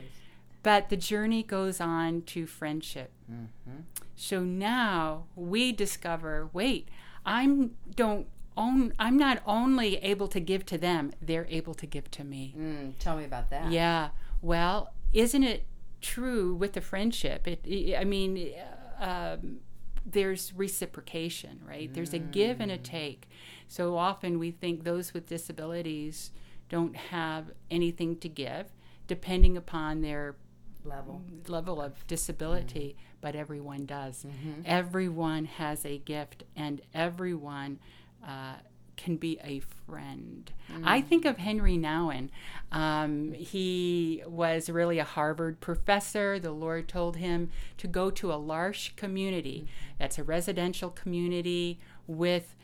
But 0.62 0.88
the 0.88 0.96
journey 0.96 1.42
goes 1.42 1.82
on 1.82 2.22
to 2.22 2.46
friendship. 2.46 3.12
Mm-hmm. 3.30 3.80
So 4.14 4.40
now 4.40 5.24
we 5.36 5.70
discover, 5.70 6.48
wait, 6.54 6.88
I'm 7.26 7.72
don't 7.94 8.26
own. 8.56 8.94
I'm 8.98 9.18
not 9.18 9.42
only 9.44 9.96
able 9.96 10.28
to 10.28 10.40
give 10.40 10.64
to 10.64 10.78
them; 10.78 11.12
they're 11.20 11.46
able 11.50 11.74
to 11.74 11.84
give 11.84 12.10
to 12.12 12.24
me. 12.24 12.54
Mm, 12.58 12.94
tell 12.98 13.18
me 13.18 13.26
about 13.26 13.50
that. 13.50 13.70
Yeah. 13.70 14.08
Well, 14.40 14.94
isn't 15.12 15.42
it 15.44 15.66
true 16.00 16.54
with 16.54 16.72
the 16.72 16.80
friendship? 16.80 17.46
It. 17.46 17.98
I 17.98 18.04
mean. 18.04 18.54
Um, 18.98 19.58
there's 20.06 20.52
reciprocation, 20.54 21.60
right? 21.66 21.90
Mm. 21.90 21.94
There's 21.94 22.14
a 22.14 22.18
give 22.18 22.60
and 22.60 22.70
a 22.70 22.78
mm. 22.78 22.82
take. 22.82 23.28
So 23.68 23.96
often 23.96 24.38
we 24.38 24.52
think 24.52 24.84
those 24.84 25.12
with 25.12 25.26
disabilities 25.26 26.30
don't 26.68 26.96
have 26.96 27.50
anything 27.70 28.16
to 28.18 28.28
give, 28.28 28.66
depending 29.06 29.56
upon 29.56 30.02
their 30.02 30.36
level 30.84 31.22
level 31.48 31.82
of 31.82 32.06
disability. 32.06 32.96
Mm. 32.96 33.02
But 33.20 33.34
everyone 33.34 33.86
does. 33.86 34.24
Mm-hmm. 34.24 34.62
Everyone 34.64 35.46
has 35.46 35.84
a 35.84 35.98
gift, 35.98 36.44
and 36.54 36.80
everyone. 36.94 37.80
Uh, 38.24 38.54
can 38.96 39.16
be 39.16 39.38
a 39.44 39.60
friend. 39.60 40.52
Mm. 40.72 40.82
I 40.84 41.00
think 41.00 41.24
of 41.24 41.38
Henry 41.38 41.76
Nouwen. 41.76 42.30
Um, 42.72 43.32
he 43.32 44.22
was 44.26 44.68
really 44.68 44.98
a 44.98 45.04
Harvard 45.04 45.60
professor. 45.60 46.38
The 46.38 46.52
Lord 46.52 46.88
told 46.88 47.16
him 47.16 47.50
to 47.78 47.86
go 47.86 48.10
to 48.10 48.32
a 48.32 48.36
L'Arche 48.36 48.94
community. 48.96 49.66
Mm. 49.66 49.98
That's 49.98 50.18
a 50.18 50.24
residential 50.24 50.90
community 50.90 51.78
with 52.06 52.54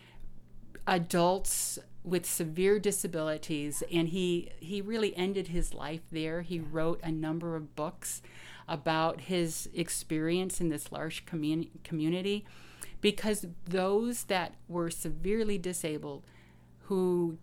adults 0.87 1.79
with 2.05 2.27
severe 2.27 2.81
disabilities 2.81 3.83
and 3.93 4.09
he 4.09 4.51
he 4.59 4.81
really 4.81 5.17
ended 5.17 5.47
his 5.49 5.73
life 5.73 6.01
there 6.11 6.43
he 6.43 6.59
wrote 6.59 6.99
a 7.05 7.13
number 7.13 7.55
of 7.55 7.77
books 7.77 8.23
about 8.67 9.23
his 9.23 9.69
experience 9.73 10.61
in 10.61 10.69
this 10.69 10.89
commun- 11.27 11.69
community 11.85 12.45
because 13.03 13.45
those 13.67 14.25
that 14.25 14.55
were 14.69 14.89
severely 14.89 15.59
disabled 15.59 16.25
who 16.85 17.37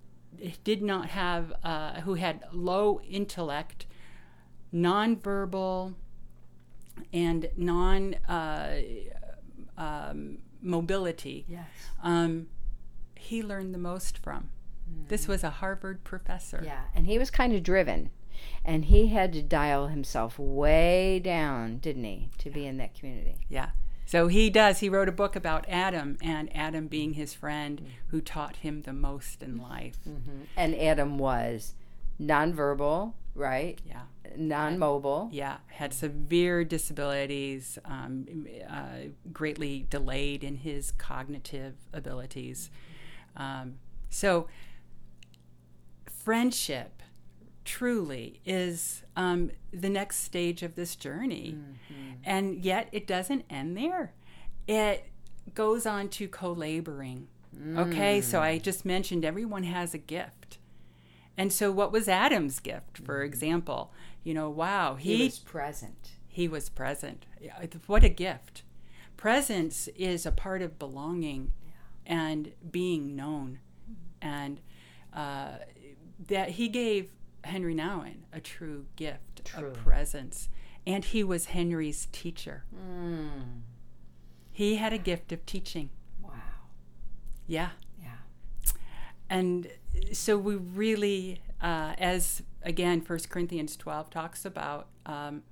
did 0.63 0.81
not 0.81 1.09
have, 1.09 1.53
uh, 1.63 2.01
who 2.01 2.15
had 2.15 2.43
low 2.51 2.99
intellect, 3.01 3.85
nonverbal, 4.73 5.93
and 7.13 7.49
non 7.55 8.15
uh, 8.27 8.77
um, 9.77 10.39
mobility. 10.61 11.45
Yes. 11.47 11.67
Um, 12.01 12.47
he 13.15 13.43
learned 13.43 13.73
the 13.73 13.79
most 13.79 14.17
from. 14.17 14.49
This 15.07 15.27
was 15.27 15.43
a 15.43 15.49
Harvard 15.51 16.03
professor. 16.03 16.63
Yeah, 16.65 16.81
and 16.95 17.05
he 17.05 17.19
was 17.19 17.29
kind 17.29 17.53
of 17.53 17.61
driven. 17.61 18.09
And 18.63 18.85
he 18.85 19.07
had 19.07 19.33
to 19.33 19.41
dial 19.41 19.87
himself 19.87 20.39
way 20.39 21.19
down, 21.19 21.77
didn't 21.77 22.05
he, 22.05 22.29
to 22.39 22.49
be 22.49 22.65
in 22.65 22.77
that 22.77 22.97
community? 22.97 23.35
Yeah. 23.49 23.71
So 24.09 24.25
he 24.25 24.49
does. 24.49 24.79
He 24.79 24.89
wrote 24.89 25.07
a 25.07 25.11
book 25.11 25.35
about 25.35 25.65
Adam 25.69 26.17
and 26.23 26.49
Adam 26.57 26.87
being 26.87 27.13
his 27.13 27.35
friend 27.35 27.79
who 28.07 28.21
taught 28.21 28.55
him 28.55 28.81
the 28.81 28.91
most 28.91 29.43
in 29.43 29.55
life. 29.55 29.99
And 30.57 30.73
Adam 30.73 31.19
was 31.19 31.75
nonverbal, 32.19 33.13
right? 33.35 33.79
Yeah. 33.85 34.05
Non-mobile. 34.35 35.29
Yeah. 35.31 35.57
Had 35.67 35.93
severe 35.93 36.63
disabilities, 36.63 37.77
um, 37.85 38.47
uh, 38.67 39.09
greatly 39.31 39.85
delayed 39.91 40.43
in 40.43 40.55
his 40.55 40.89
cognitive 40.89 41.75
abilities. 41.93 42.71
Um, 43.37 43.75
so, 44.09 44.47
friendship 46.09 46.99
truly 47.65 48.41
is 48.45 49.03
um, 49.15 49.51
the 49.71 49.89
next 49.89 50.17
stage 50.23 50.63
of 50.63 50.75
this 50.75 50.95
journey. 50.95 51.57
And 52.23 52.63
yet 52.63 52.89
it 52.91 53.07
doesn't 53.07 53.45
end 53.49 53.77
there. 53.77 54.13
It 54.67 55.05
goes 55.53 55.85
on 55.85 56.09
to 56.09 56.27
co 56.27 56.51
laboring. 56.51 57.27
Okay, 57.77 58.21
so 58.21 58.41
I 58.41 58.57
just 58.59 58.85
mentioned 58.85 59.25
everyone 59.25 59.63
has 59.63 59.93
a 59.93 59.97
gift. 59.97 60.59
And 61.37 61.51
so, 61.51 61.71
what 61.71 61.91
was 61.91 62.07
Adam's 62.07 62.59
gift, 62.59 62.99
for 62.99 63.23
example? 63.23 63.91
You 64.23 64.33
know, 64.33 64.49
wow, 64.49 64.95
He, 64.95 65.17
he 65.17 65.23
was 65.25 65.39
present. 65.39 66.11
he 66.27 66.47
was 66.47 66.69
present. 66.69 67.25
What 67.87 68.03
a 68.03 68.09
gift. 68.09 68.63
Presence 69.17 69.87
is 69.95 70.25
a 70.25 70.31
part 70.31 70.61
of 70.61 70.77
belonging 70.79 71.51
and 72.05 72.51
being 72.69 73.15
known. 73.15 73.59
And 74.21 74.59
uh, 75.13 75.53
that 76.27 76.51
he 76.51 76.67
gave 76.67 77.09
Henry 77.43 77.75
Nouwen 77.75 78.24
a 78.34 78.39
true 78.39 78.86
gift 78.96 79.46
True. 79.46 79.67
of 79.67 79.74
presence. 79.74 80.50
And 80.88 81.05
he 81.05 81.24
was 81.24 81.46
Henry's 81.46 82.08
teacher. 82.12 82.63
Mm. 82.75 83.62
He 84.51 84.75
had 84.75 84.93
a 84.93 84.98
gift 84.98 85.31
of 85.31 85.46
teaching. 85.46 85.89
Wow. 86.22 86.31
Yeah. 87.48 87.69
Yeah. 88.01 88.72
And 89.29 89.67
so 90.12 90.38
we 90.38 90.55
really, 90.55 91.41
uh, 91.62 91.93
as 91.98 92.43
again, 92.63 93.01
First 93.01 93.29
Corinthians 93.29 93.75
12 93.77 94.10
talks 94.10 94.46
about, 94.46 94.88
um, 95.05 95.43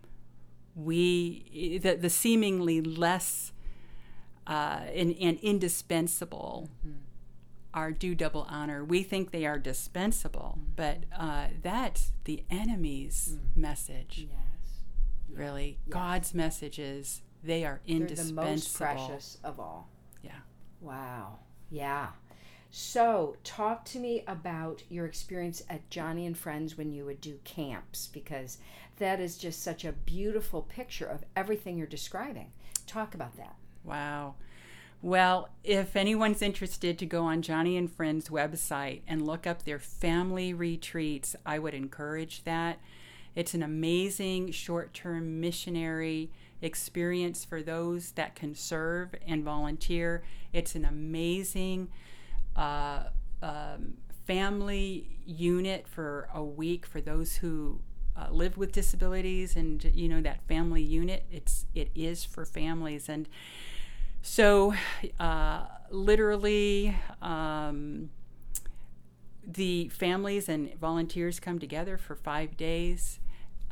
we, 0.75 1.79
the, 1.81 1.95
the 1.95 2.09
seemingly 2.09 2.81
less 2.81 3.51
uh, 4.45 4.81
and, 4.93 5.15
and 5.19 5.39
indispensable 5.39 6.69
are 7.77 7.91
due 7.91 8.15
double 8.15 8.47
honor. 8.49 8.83
We 8.83 9.03
think 9.03 9.29
they 9.29 9.45
are 9.45 9.59
dispensable, 9.59 10.57
but 10.75 11.03
uh, 11.15 11.49
that's 11.61 12.11
the 12.23 12.43
enemy's 12.49 13.37
message. 13.55 14.27
Yes. 14.31 14.81
Really, 15.29 15.77
God's 15.87 16.33
message 16.33 16.79
is 16.79 17.21
they 17.43 17.63
are 17.65 17.79
indispensable. 17.85 18.35
They're 18.35 18.45
the 18.45 18.51
most 18.55 18.75
precious 18.75 19.37
of 19.43 19.59
all. 19.59 19.89
Yeah. 20.23 20.39
Wow. 20.81 21.37
Yeah. 21.69 22.07
So, 22.71 23.37
talk 23.43 23.85
to 23.85 23.99
me 23.99 24.23
about 24.27 24.81
your 24.89 25.05
experience 25.05 25.61
at 25.69 25.87
Joni 25.91 26.25
and 26.25 26.37
Friends 26.37 26.79
when 26.79 26.91
you 26.91 27.05
would 27.05 27.21
do 27.21 27.37
camps, 27.43 28.07
because 28.07 28.57
that 28.97 29.19
is 29.19 29.37
just 29.37 29.61
such 29.61 29.85
a 29.85 29.91
beautiful 29.91 30.63
picture 30.63 31.05
of 31.05 31.23
everything 31.35 31.77
you're 31.77 31.85
describing. 31.85 32.51
Talk 32.87 33.13
about 33.13 33.37
that. 33.37 33.55
Wow. 33.83 34.33
Well, 35.01 35.49
if 35.63 35.95
anyone's 35.95 36.41
interested 36.41 36.97
to 36.97 37.05
go 37.05 37.23
on 37.23 37.43
Joni 37.43 37.77
and 37.77 37.91
Friends 37.91 38.29
website 38.29 39.01
and 39.07 39.25
look 39.25 39.45
up 39.45 39.63
their 39.63 39.79
family 39.79 40.53
retreats, 40.53 41.35
I 41.45 41.59
would 41.59 41.75
encourage 41.75 42.43
that. 42.45 42.79
It's 43.35 43.53
an 43.53 43.61
amazing 43.61 44.51
short 44.51 44.95
term 44.95 45.39
missionary 45.39 46.31
experience 46.61 47.45
for 47.45 47.61
those 47.61 48.13
that 48.13 48.35
can 48.35 48.55
serve 48.55 49.13
and 49.27 49.43
volunteer. 49.43 50.23
It's 50.51 50.73
an 50.73 50.85
amazing 50.85 51.89
uh, 52.55 53.03
um, 53.43 53.97
family 54.25 55.19
unit 55.25 55.87
for 55.87 56.27
a 56.33 56.43
week 56.43 56.87
for 56.87 56.99
those 56.99 57.35
who 57.35 57.81
uh, 58.17 58.29
live 58.31 58.57
with 58.57 58.71
disabilities 58.71 59.55
and 59.55 59.91
you 59.93 60.09
know 60.09 60.21
that 60.21 60.41
family 60.47 60.81
unit 60.81 61.23
it's 61.31 61.67
it 61.75 61.91
is 61.93 62.23
for 62.23 62.45
families 62.45 63.07
and 63.07 63.29
so 64.21 64.73
uh, 65.19 65.65
literally 65.89 66.95
um, 67.21 68.09
the 69.45 69.89
families 69.89 70.49
and 70.49 70.73
volunteers 70.75 71.39
come 71.39 71.59
together 71.59 71.97
for 71.97 72.15
five 72.15 72.57
days 72.57 73.19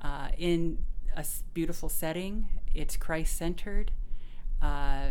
uh, 0.03 0.29
in 0.37 0.77
a 1.15 1.25
beautiful 1.53 1.89
setting. 1.89 2.47
It's 2.73 2.97
christ-centered. 2.97 3.91
Uh, 4.61 5.09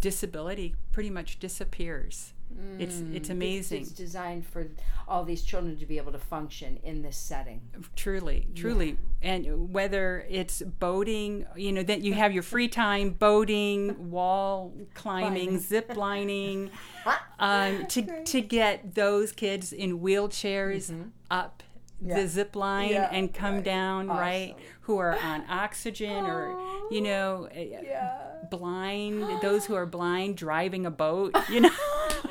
disability 0.00 0.76
pretty 0.92 1.10
much 1.10 1.38
disappears 1.38 2.32
it's 2.78 3.02
it's 3.12 3.30
amazing 3.30 3.82
It's 3.82 3.90
designed 3.90 4.46
for 4.46 4.68
all 5.06 5.24
these 5.24 5.42
children 5.42 5.76
to 5.78 5.86
be 5.86 5.96
able 5.96 6.12
to 6.12 6.18
function 6.18 6.78
in 6.82 7.02
this 7.02 7.16
setting. 7.16 7.60
truly 7.96 8.46
truly 8.54 8.96
and 9.22 9.72
whether 9.72 10.26
it's 10.28 10.60
boating 10.62 11.46
you 11.56 11.72
know 11.72 11.82
that 11.82 12.00
you 12.02 12.14
have 12.14 12.32
your 12.32 12.42
free 12.42 12.68
time 12.68 13.10
boating 13.10 14.10
wall 14.10 14.72
climbing 14.94 15.32
Climbing. 15.32 15.58
zip 15.60 15.96
lining 15.96 16.70
um, 17.38 17.86
to, 17.86 18.24
to 18.24 18.40
get 18.40 18.94
those 18.94 19.32
kids 19.32 19.72
in 19.72 20.00
wheelchairs 20.00 20.92
up 21.30 21.62
Yeah. 22.00 22.20
the 22.20 22.28
zip 22.28 22.54
line 22.54 22.90
Yeah, 22.90 23.08
and 23.12 23.32
come 23.34 23.56
right. 23.56 23.64
down 23.64 24.08
right 24.08 24.54
who 24.82 24.98
are 24.98 25.18
on 25.18 25.44
oxygen 25.48 26.24
or 26.26 26.56
you 26.90 27.00
know 27.00 27.48
uh, 27.54 27.58
Yeah. 27.60 28.18
blind 28.50 29.22
those 29.42 29.66
who 29.66 29.74
are 29.74 29.86
blind 29.86 30.36
driving 30.36 30.86
a 30.86 30.90
boat 30.90 31.34
you 31.50 31.60
know 31.60 31.70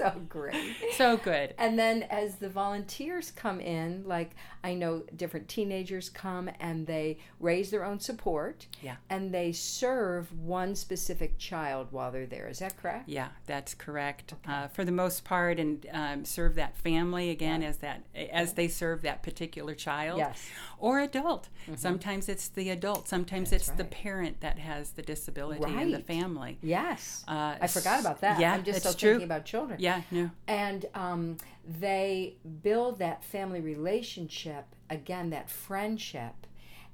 so 0.00 0.20
great. 0.28 0.74
so 0.96 1.16
good 1.16 1.54
And 1.58 1.78
then 1.78 2.02
as 2.04 2.36
the 2.36 2.48
volunteers 2.48 3.30
come 3.30 3.60
in, 3.60 4.04
like 4.06 4.32
I 4.62 4.74
know 4.74 5.02
different 5.16 5.48
teenagers 5.48 6.08
come 6.10 6.50
and 6.60 6.86
they 6.86 7.18
raise 7.38 7.70
their 7.70 7.84
own 7.84 7.98
support. 8.00 8.66
Yeah. 8.82 8.96
And 9.08 9.32
they 9.32 9.52
serve 9.52 10.32
one 10.38 10.74
specific 10.74 11.38
child 11.38 11.88
while 11.90 12.10
they're 12.12 12.26
there. 12.26 12.48
Is 12.48 12.58
that 12.58 12.76
correct? 12.76 13.08
Yeah, 13.08 13.28
that's 13.46 13.74
correct. 13.74 14.34
Uh, 14.46 14.68
for 14.68 14.84
the 14.84 14.92
most 14.92 15.24
part, 15.24 15.58
and 15.58 15.86
um, 15.92 16.24
serve 16.24 16.54
that 16.56 16.76
family 16.76 17.30
again 17.30 17.62
as 17.62 17.78
that 17.78 18.04
as 18.32 18.52
they 18.54 18.68
serve 18.68 19.02
that 19.02 19.22
particular 19.22 19.74
child 19.74 20.18
Yes. 20.18 20.38
Mm-hmm. 20.38 20.84
or 20.84 21.00
adult. 21.00 21.48
Sometimes 21.76 22.28
it's 22.28 22.48
the 22.48 22.70
adult. 22.70 23.08
Sometimes 23.08 23.52
it's 23.52 23.70
the 23.70 23.84
parent 23.84 24.40
that 24.40 24.58
has 24.58 24.90
the 24.90 25.02
disability 25.02 25.62
in 25.72 25.92
the 25.92 26.00
family. 26.00 26.58
Yes. 26.62 27.24
Uh, 27.28 27.54
I 27.60 27.66
forgot 27.66 28.00
about 28.00 28.20
that. 28.22 28.40
Yeah, 28.40 28.54
I'm 28.54 28.64
just 28.64 28.80
still 28.80 28.92
true. 28.92 29.10
thinking 29.12 29.26
about 29.26 29.44
children. 29.44 29.78
Yeah, 29.80 29.89
no, 30.10 30.30
And 30.48 30.86
um, 30.94 31.36
they 31.66 32.36
build 32.62 32.98
that 32.98 33.24
family 33.24 33.60
relationship, 33.60 34.64
again, 34.88 35.30
that 35.30 35.48
friendship 35.50 36.34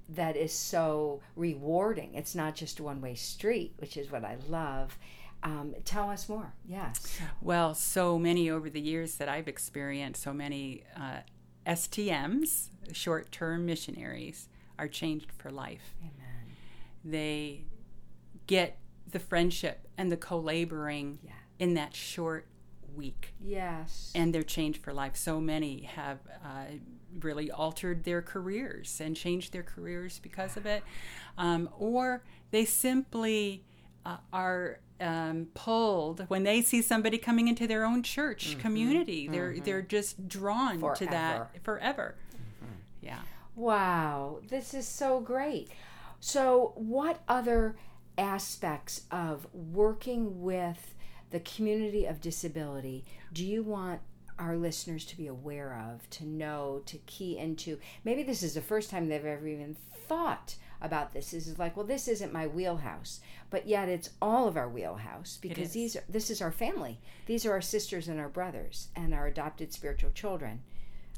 that 0.09 0.37
is 0.37 0.53
so 0.53 1.21
rewarding. 1.35 2.15
It's 2.15 2.35
not 2.35 2.55
just 2.55 2.79
a 2.79 2.83
one 2.83 3.01
way 3.01 3.15
street, 3.15 3.73
which 3.79 3.97
is 3.97 4.11
what 4.11 4.25
I 4.25 4.37
love. 4.49 4.97
Um, 5.43 5.75
tell 5.85 6.11
us 6.11 6.29
more. 6.29 6.53
Yes. 6.67 7.19
Well, 7.41 7.75
so 7.75 8.19
many 8.19 8.49
over 8.51 8.71
the 8.71 8.81
years 8.81 9.17
that 9.17 9.29
I've 9.29 9.49
experienced, 9.49 10.23
so 10.23 10.33
many 10.33 10.85
uh, 10.97 11.21
STMs, 11.67 12.69
short 12.93 13.31
term 13.33 13.67
missionaries, 13.67 14.49
are 14.79 14.89
changed 14.89 15.31
for 15.39 15.51
life. 15.51 15.95
Amen. 16.01 16.57
They 17.05 17.65
get 18.47 18.79
the 19.11 19.19
friendship 19.21 19.87
and 19.99 20.11
the 20.11 20.17
co 20.17 20.39
laboring 20.39 21.19
Yeah. 21.23 21.33
in 21.59 21.75
that 21.75 21.95
short 21.95 22.47
week. 22.97 23.35
Yes. 23.41 24.13
and 24.15 24.35
they're 24.35 24.43
changed 24.43 24.83
for 24.83 24.93
life. 24.93 25.17
So 25.17 25.41
many 25.41 25.83
have 25.83 26.19
uh, 26.45 26.65
really 27.21 27.51
altered 27.51 28.05
their 28.05 28.23
careers 28.23 29.01
and 29.01 29.17
changed 29.17 29.53
their 29.53 29.63
careers 29.63 30.19
because 30.19 30.57
of 30.57 30.67
it, 30.67 30.83
um, 31.39 31.69
or 31.79 32.23
they 32.51 32.65
simply 32.65 33.65
uh, 34.05 34.17
are 34.33 34.81
um, 35.01 35.49
pulled 35.55 36.25
when 36.29 36.43
they 36.43 36.63
see 36.63 36.81
somebody 36.83 37.19
coming 37.19 37.49
into 37.49 37.67
their 37.67 37.85
own 37.85 38.03
church 38.03 38.57
community. 38.59 39.29
They're 39.29 39.59
they're 39.61 39.83
just 39.83 40.29
drawn 40.29 40.75
to 40.75 40.81
Forever. 40.81 41.11
that 41.11 41.65
forever. 41.65 42.15
Yeah. 43.03 43.21
Wow, 43.55 44.41
this 44.49 44.75
is 44.75 44.87
so 44.87 45.21
great. 45.21 45.69
So, 46.21 46.73
what 46.75 47.21
other 47.29 47.77
aspects 48.19 49.03
of 49.11 49.47
working 49.53 50.43
with 50.43 50.95
the 51.31 51.41
community 51.41 52.07
of 52.07 52.21
disability 52.21 53.05
do 53.33 53.45
you 53.45 53.63
want 53.63 54.01
our 54.39 54.57
listeners 54.57 55.05
to 55.07 55.17
be 55.17 55.27
aware 55.27 55.83
of, 55.91 56.09
to 56.11 56.25
know, 56.25 56.83
to 56.87 56.99
key 57.07 57.39
into? 57.39 57.79
Maybe 58.05 58.23
this 58.23 58.43
is 58.43 58.55
the 58.55 58.61
first 58.61 58.91
time 58.91 59.09
they've 59.09 59.25
ever 59.25 59.47
even 59.47 59.77
thought 60.09 60.57
about 60.81 61.13
this. 61.13 61.31
This 61.31 61.47
is 61.47 61.59
like, 61.59 61.77
well, 61.77 61.87
this 61.87 62.07
isn't 62.09 62.33
my 62.33 62.47
wheelhouse, 62.47 63.21
but 63.51 63.67
yet 63.67 63.89
it's 63.89 64.11
all 64.21 64.47
of 64.47 64.57
our 64.57 64.69
wheelhouse 64.69 65.39
because 65.41 65.73
these 65.73 65.97
are 65.97 66.05
this 66.09 66.31
is 66.31 66.43
our 66.43 66.53
family. 66.53 66.99
These 67.27 67.47
are 67.47 67.53
our 67.53 67.63
sisters 67.63 68.09
and 68.09 68.21
our 68.21 68.29
brothers 68.29 68.89
and 68.95 69.15
our 69.15 69.27
adopted 69.27 69.73
spiritual 69.73 70.11
children. 70.11 70.61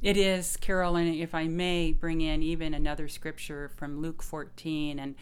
It 0.00 0.16
is, 0.16 0.56
Carolyn, 0.56 1.12
if 1.14 1.34
I 1.34 1.48
may 1.48 1.92
bring 1.92 2.20
in 2.20 2.40
even 2.42 2.72
another 2.72 3.08
scripture 3.08 3.68
from 3.76 4.00
Luke 4.00 4.22
14 4.22 4.98
and 5.00 5.16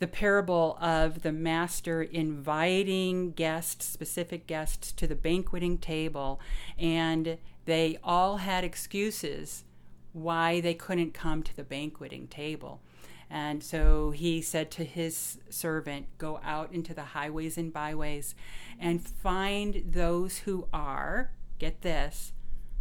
the 0.00 0.08
parable 0.08 0.78
of 0.80 1.22
the 1.22 1.30
master 1.30 2.02
inviting 2.02 3.32
guests, 3.32 3.86
specific 3.86 4.46
guests, 4.46 4.92
to 4.92 5.06
the 5.06 5.14
banqueting 5.14 5.78
table, 5.78 6.40
and 6.78 7.36
they 7.66 7.98
all 8.02 8.38
had 8.38 8.64
excuses 8.64 9.64
why 10.12 10.60
they 10.60 10.74
couldn't 10.74 11.14
come 11.14 11.42
to 11.42 11.54
the 11.54 11.62
banqueting 11.62 12.26
table. 12.26 12.80
And 13.28 13.62
so 13.62 14.10
he 14.10 14.42
said 14.42 14.70
to 14.72 14.84
his 14.84 15.38
servant, 15.50 16.06
Go 16.18 16.40
out 16.42 16.72
into 16.72 16.94
the 16.94 17.04
highways 17.04 17.56
and 17.56 17.72
byways 17.72 18.34
and 18.80 19.06
find 19.06 19.84
those 19.86 20.38
who 20.38 20.66
are, 20.72 21.30
get 21.58 21.82
this, 21.82 22.32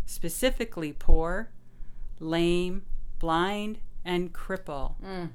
specifically 0.05 0.93
poor, 0.93 1.51
lame, 2.19 2.83
blind, 3.19 3.79
and 4.03 4.33
cripple. 4.33 4.95
Mm. 5.05 5.29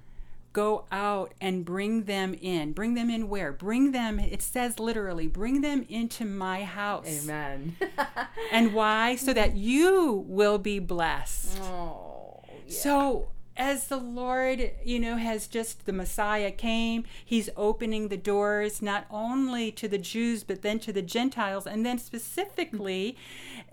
Go 0.55 0.87
out 0.91 1.35
and 1.41 1.65
bring 1.65 2.05
them 2.05 2.35
in. 2.41 2.73
Bring 2.73 2.95
them 2.95 3.11
in 3.11 3.29
where? 3.29 3.53
Bring 3.53 3.93
them, 3.93 4.19
it 4.19 4.41
says 4.41 4.79
literally, 4.79 5.27
bring 5.27 5.61
them 5.61 5.85
into 5.91 6.25
my 6.25 6.65
house. 6.65 7.07
Amen. 7.25 7.77
and 8.53 8.73
why? 8.73 9.17
So 9.17 9.35
that 9.35 9.57
you 9.57 10.25
will 10.27 10.59
be 10.59 10.79
blessed. 10.79 11.61
Oh, 11.61 12.41
yeah. 12.67 12.73
So 12.73 13.29
as 13.57 13.87
the 13.87 13.97
Lord, 13.97 14.73
you 14.85 14.99
know, 14.99 15.17
has 15.17 15.47
just 15.47 15.87
the 15.87 15.93
Messiah 15.93 16.51
came, 16.51 17.05
he's 17.25 17.51
opening 17.57 18.09
the 18.09 18.17
doors 18.17 18.83
not 18.83 19.07
only 19.11 19.71
to 19.73 19.89
the 19.89 19.99
Jews, 19.99 20.43
but 20.43 20.63
then 20.63 20.79
to 20.81 20.93
the 20.93 21.03
Gentiles, 21.03 21.67
and 21.67 21.85
then 21.85 21.99
specifically 21.99 23.17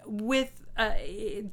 with 0.05 0.61
uh, 0.77 0.93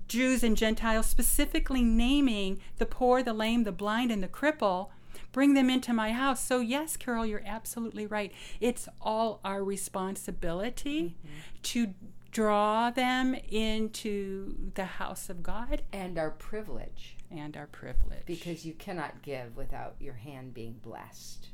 Jews 0.08 0.42
and 0.42 0.56
Gentiles, 0.56 1.06
specifically 1.06 1.82
naming 1.82 2.60
the 2.76 2.86
poor, 2.86 3.22
the 3.22 3.32
lame, 3.32 3.64
the 3.64 3.72
blind, 3.72 4.10
and 4.10 4.22
the 4.22 4.28
cripple. 4.28 4.88
Bring 5.32 5.54
them 5.54 5.68
into 5.68 5.92
my 5.92 6.12
house. 6.12 6.44
So, 6.44 6.60
yes, 6.60 6.96
Carol, 6.96 7.26
you're 7.26 7.42
absolutely 7.44 8.06
right. 8.06 8.32
It's 8.60 8.88
all 9.00 9.40
our 9.44 9.62
responsibility 9.62 11.16
mm-hmm. 11.18 11.38
to 11.62 11.94
draw 12.30 12.90
them 12.90 13.34
into 13.48 14.54
the 14.74 14.84
house 14.84 15.28
of 15.28 15.42
God. 15.42 15.82
And 15.92 16.18
our 16.18 16.30
privilege 16.30 17.16
and 17.30 17.56
our 17.56 17.66
privilege. 17.66 18.24
Because 18.26 18.64
you 18.64 18.74
cannot 18.74 19.22
give 19.22 19.56
without 19.56 19.96
your 20.00 20.14
hand 20.14 20.54
being 20.54 20.80
blessed. 20.82 21.48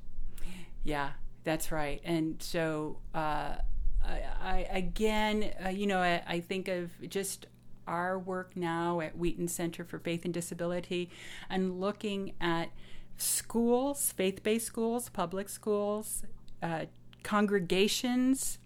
Yeah, 0.84 1.10
that's 1.42 1.72
right. 1.72 2.00
And 2.04 2.40
so, 2.42 2.98
uh, 3.14 3.56
I, 4.04 4.20
I, 4.40 4.66
again, 4.70 5.52
uh, 5.64 5.70
you 5.70 5.86
know, 5.86 5.98
I, 5.98 6.22
I 6.26 6.40
think 6.40 6.68
of 6.68 6.90
just 7.08 7.46
our 7.86 8.18
work 8.18 8.56
now 8.56 9.00
at 9.00 9.16
Wheaton 9.16 9.48
Center 9.48 9.84
for 9.84 9.98
Faith 9.98 10.24
and 10.24 10.34
Disability 10.34 11.10
and 11.48 11.80
looking 11.80 12.34
at 12.40 12.70
schools, 13.16 14.12
faith 14.12 14.42
based 14.42 14.66
schools, 14.66 15.08
public 15.08 15.48
schools, 15.48 16.22
uh, 16.62 16.86
congregations, 17.22 18.58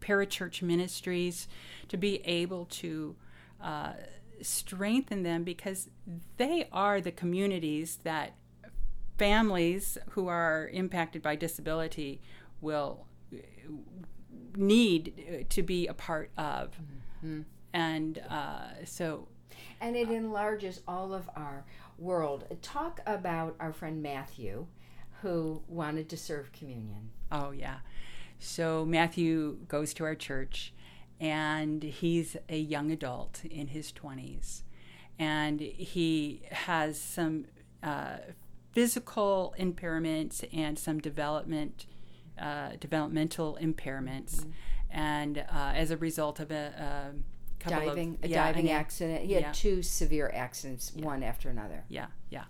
parachurch 0.00 0.62
ministries, 0.62 1.48
to 1.88 1.96
be 1.96 2.24
able 2.24 2.66
to 2.66 3.16
uh, 3.62 3.92
strengthen 4.42 5.22
them 5.22 5.44
because 5.44 5.88
they 6.36 6.68
are 6.72 7.00
the 7.00 7.12
communities 7.12 7.98
that 8.04 8.34
families 9.18 9.98
who 10.10 10.28
are 10.28 10.70
impacted 10.72 11.20
by 11.20 11.36
disability 11.36 12.20
will 12.60 13.06
need 14.56 15.46
to 15.50 15.62
be 15.62 15.86
a 15.86 15.94
part 15.94 16.30
of. 16.36 16.70
Mm-hmm. 17.24 17.42
And 17.72 18.18
uh, 18.28 18.84
so. 18.84 19.28
And 19.80 19.96
it 19.96 20.10
enlarges 20.10 20.80
all 20.88 21.12
of 21.12 21.28
our 21.36 21.64
world. 22.00 22.44
Talk 22.62 23.00
about 23.06 23.54
our 23.60 23.72
friend 23.72 24.02
Matthew 24.02 24.66
who 25.22 25.62
wanted 25.68 26.08
to 26.08 26.16
serve 26.16 26.52
communion. 26.52 27.10
Oh, 27.30 27.50
yeah. 27.50 27.78
So 28.38 28.86
Matthew 28.86 29.58
goes 29.68 29.92
to 29.94 30.04
our 30.04 30.14
church 30.14 30.72
and 31.20 31.82
he's 31.82 32.36
a 32.48 32.58
young 32.58 32.90
adult 32.90 33.44
in 33.44 33.68
his 33.68 33.92
20s 33.92 34.62
and 35.18 35.60
he 35.60 36.42
has 36.50 36.98
some 36.98 37.44
uh, 37.82 38.16
physical 38.72 39.54
impairments 39.58 40.42
and 40.52 40.78
some 40.78 40.98
development 40.98 41.86
uh, 42.40 42.70
developmental 42.80 43.58
impairments 43.60 44.36
mm-hmm. 44.36 44.50
and 44.90 45.38
uh, 45.38 45.72
as 45.74 45.90
a 45.90 45.96
result 45.98 46.40
of 46.40 46.50
a, 46.50 47.12
a 47.14 47.39
diving 47.68 48.14
of, 48.14 48.24
a 48.24 48.28
yeah, 48.28 48.46
diving 48.46 48.70
accident 48.70 49.22
he 49.22 49.32
had 49.34 49.42
yeah. 49.42 49.52
two 49.52 49.82
severe 49.82 50.30
accidents 50.34 50.92
yeah. 50.94 51.04
one 51.04 51.22
after 51.22 51.48
another 51.48 51.84
yeah 51.88 52.06
yeah 52.30 52.44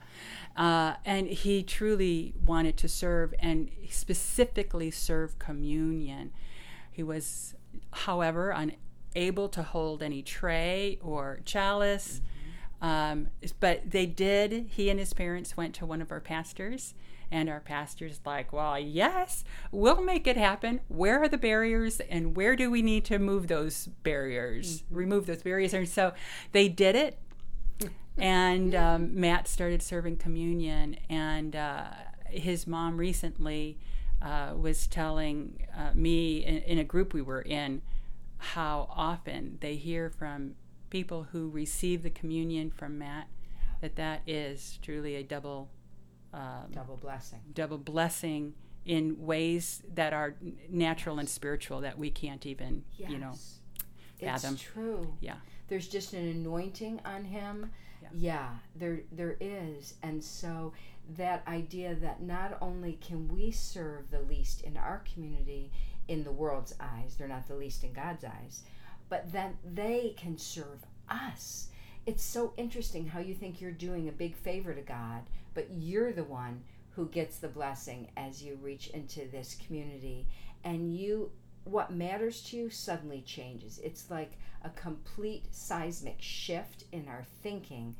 uh, 0.57 0.95
and 1.05 1.27
he 1.27 1.63
truly 1.63 2.35
wanted 2.45 2.77
to 2.77 2.89
serve 2.89 3.35
and 3.41 3.71
specifically 3.89 4.91
serve 4.91 5.39
communion 5.39 6.33
he 6.91 7.03
was 7.03 7.55
however, 7.93 8.51
unable 8.51 9.49
to 9.49 9.63
hold 9.63 10.03
any 10.03 10.23
tray 10.23 10.99
or 11.03 11.41
chalice. 11.45 12.21
Mm-hmm. 12.21 12.87
Um, 12.87 13.29
but 13.59 13.91
they 13.91 14.07
did, 14.07 14.69
he 14.71 14.89
and 14.89 14.99
his 14.99 15.13
parents 15.13 15.57
went 15.57 15.75
to 15.77 15.87
one 15.87 16.01
of 16.01 16.11
our 16.11 16.21
pastors, 16.21 16.95
and 17.31 17.49
our 17.49 17.61
pastor's 17.61 18.21
like, 18.25 18.53
Well, 18.53 18.79
yes, 18.79 19.45
we'll 19.71 20.03
make 20.03 20.27
it 20.27 20.37
happen. 20.37 20.81
Where 20.89 21.23
are 21.23 21.29
the 21.29 21.39
barriers, 21.39 22.01
and 22.01 22.37
where 22.37 22.57
do 22.57 22.71
we 22.71 22.83
need 22.83 23.05
to 23.07 23.19
move 23.19 23.49
those 23.49 23.87
barriers, 23.87 24.83
mm-hmm. 24.83 24.95
remove 24.95 25.27
those 25.27 25.43
barriers? 25.43 25.75
And 25.75 25.89
so 25.89 26.13
they 26.53 26.69
did 26.69 26.97
it. 26.97 27.19
and 28.19 28.75
um, 28.75 29.19
Matt 29.19 29.49
started 29.49 29.83
serving 29.83 30.17
communion, 30.17 30.97
and 31.09 31.55
uh, 31.55 31.85
his 32.27 32.67
mom 32.67 32.97
recently 32.97 33.79
uh, 34.23 34.53
was 34.57 34.87
telling 34.87 35.67
uh, 35.77 35.91
me 35.95 36.45
in, 36.45 36.59
in, 36.59 36.79
a 36.79 36.85
group 36.85 37.15
we 37.15 37.23
were 37.23 37.41
in 37.41 37.81
how 38.37 38.87
often 38.91 39.57
they 39.61 39.77
hear 39.77 40.11
from 40.11 40.55
people 40.91 41.29
who 41.33 41.49
receive 41.49 42.03
the 42.03 42.11
communion 42.11 42.71
from 42.71 42.99
Matt 42.99 43.29
that 43.81 43.97
that 43.97 44.21
is 44.27 44.79
truly 44.83 45.15
a 45.17 45.23
double 45.23 45.71
um, 46.33 46.71
double 46.73 46.97
blessing 46.97 47.41
double 47.55 47.79
blessing 47.79 48.55
in 48.87 49.25
ways 49.25 49.83
that 49.95 50.13
are 50.13 50.37
natural 50.69 51.19
and 51.19 51.29
spiritual 51.29 51.81
that 51.81 51.99
we 51.99 52.11
can't 52.11 52.47
even 52.47 52.85
yes. 52.97 53.11
you 53.11 53.19
know 53.19 53.35
fathom. 54.21 54.55
It's 54.55 54.63
true. 54.63 55.15
Yeah. 55.21 55.37
There's 55.69 55.89
just 55.89 56.13
an 56.13 56.27
anointing 56.29 57.01
on 57.05 57.25
him. 57.25 57.71
Yeah. 58.03 58.09
yeah, 58.15 58.49
there 58.77 59.01
there 59.13 59.37
is. 59.41 59.95
And 60.03 60.23
so 60.23 60.73
that 61.17 61.47
idea 61.47 61.95
that 61.97 62.23
not 62.23 62.57
only 62.61 62.99
can 63.01 63.29
we 63.29 63.51
serve 63.51 64.11
the 64.11 64.21
least 64.21 64.63
in 64.63 64.77
our 64.77 65.03
community 65.13 65.71
in 66.09 66.25
the 66.25 66.33
world's 66.33 66.75
eyes, 66.81 67.17
they're 67.17 67.29
not 67.29 67.47
the 67.47 67.55
least 67.55 67.85
in 67.85 67.93
God's 67.93 68.25
eyes, 68.25 68.63
but 69.09 69.31
that 69.33 69.55
they 69.65 70.15
can 70.17 70.39
serve 70.39 70.87
us. 71.09 71.69
It's 72.07 72.25
so 72.25 72.55
interesting 72.57 73.07
how 73.07 73.21
you 73.21 73.35
think 73.35 73.61
you're 73.61 73.71
doing 73.71 74.09
a 74.09 74.13
big 74.13 74.35
favor 74.35 74.73
to 74.73 74.81
God, 74.81 75.23
but 75.55 75.69
you're 75.71 76.13
the 76.13 76.25
one 76.25 76.63
who 76.91 77.07
gets 77.07 77.39
the 77.39 77.49
blessing 77.49 78.11
as 78.17 78.43
you 78.43 78.59
reach 78.61 78.89
into 78.89 79.27
this 79.31 79.57
community 79.67 80.27
and 80.65 80.95
you 80.97 81.31
what 81.65 81.93
matters 81.93 82.43
to 82.43 82.57
you 82.57 82.71
suddenly 82.71 83.23
changes. 83.23 83.79
It's 83.85 84.11
like 84.11 84.33
a 84.65 84.71
complete 84.71 85.47
seismic 85.51 86.17
shift 86.21 86.85
in 86.91 87.07
our 87.09 87.25
thinking 87.43 87.97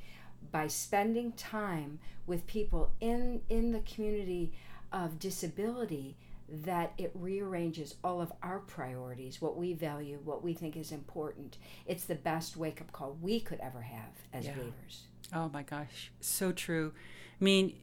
by 0.51 0.67
spending 0.67 1.33
time 1.33 1.99
with 2.27 2.47
people 2.47 2.91
in 3.01 3.43
in 3.49 3.73
the 3.73 3.81
community 3.81 4.53
of 4.93 5.19
disability 5.19 6.17
that 6.49 6.93
it 6.99 7.13
rearranges 7.15 7.95
all 8.03 8.21
of 8.21 8.33
our 8.43 8.59
priorities, 8.59 9.41
what 9.41 9.57
we 9.57 9.73
value, 9.73 10.19
what 10.25 10.43
we 10.43 10.53
think 10.53 10.77
is 10.77 10.91
important. 10.91 11.59
It's 11.87 12.05
the 12.05 12.17
best 12.17 12.57
wake 12.57 12.81
up 12.81 12.91
call 12.91 13.17
we 13.21 13.39
could 13.39 13.61
ever 13.61 13.83
have 13.83 14.13
as 14.33 14.47
yeah. 14.47 14.55
believers. 14.55 15.05
Oh 15.35 15.51
my 15.53 15.63
gosh, 15.63 16.11
so 16.21 16.53
true. 16.53 16.93
I 17.41 17.45
mean, 17.45 17.75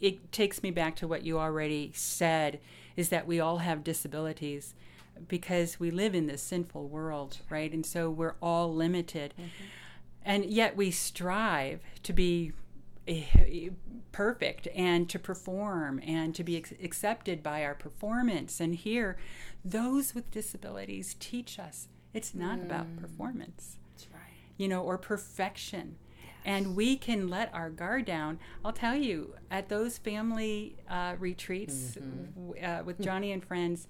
it 0.00 0.32
takes 0.32 0.62
me 0.62 0.70
back 0.70 0.96
to 0.96 1.08
what 1.08 1.22
you 1.22 1.38
already 1.38 1.92
said 1.94 2.60
is 2.96 3.10
that 3.10 3.26
we 3.26 3.40
all 3.40 3.58
have 3.58 3.84
disabilities 3.84 4.74
because 5.28 5.78
we 5.78 5.90
live 5.90 6.14
in 6.14 6.26
this 6.26 6.42
sinful 6.42 6.88
world, 6.88 7.38
right? 7.48 7.72
And 7.72 7.86
so 7.86 8.10
we're 8.10 8.36
all 8.40 8.74
limited. 8.74 9.34
Mm-hmm 9.38 9.64
and 10.24 10.44
yet 10.46 10.76
we 10.76 10.90
strive 10.90 11.80
to 12.02 12.12
be 12.12 12.52
eh, 13.06 13.68
perfect 14.12 14.66
and 14.74 15.08
to 15.10 15.18
perform 15.18 16.00
and 16.04 16.34
to 16.34 16.42
be 16.42 16.56
accepted 16.56 17.42
by 17.42 17.64
our 17.64 17.74
performance 17.74 18.60
and 18.60 18.76
here 18.76 19.16
those 19.64 20.14
with 20.14 20.30
disabilities 20.30 21.16
teach 21.18 21.58
us 21.58 21.88
it's 22.12 22.34
not 22.34 22.58
mm. 22.58 22.64
about 22.64 22.96
performance 22.96 23.76
you 24.56 24.68
know, 24.68 24.82
or 24.82 24.98
perfection. 24.98 25.96
And 26.44 26.76
we 26.76 26.96
can 26.96 27.28
let 27.28 27.52
our 27.54 27.70
guard 27.70 28.04
down. 28.04 28.38
I'll 28.64 28.72
tell 28.72 28.94
you, 28.94 29.34
at 29.50 29.68
those 29.70 29.96
family 29.98 30.76
uh, 30.88 31.14
retreats 31.18 31.96
Mm-hmm. 31.98 32.46
w- 32.48 32.62
uh, 32.64 32.82
with 32.84 32.98
Joni 32.98 33.32
and 33.32 33.42
friends, 33.42 33.88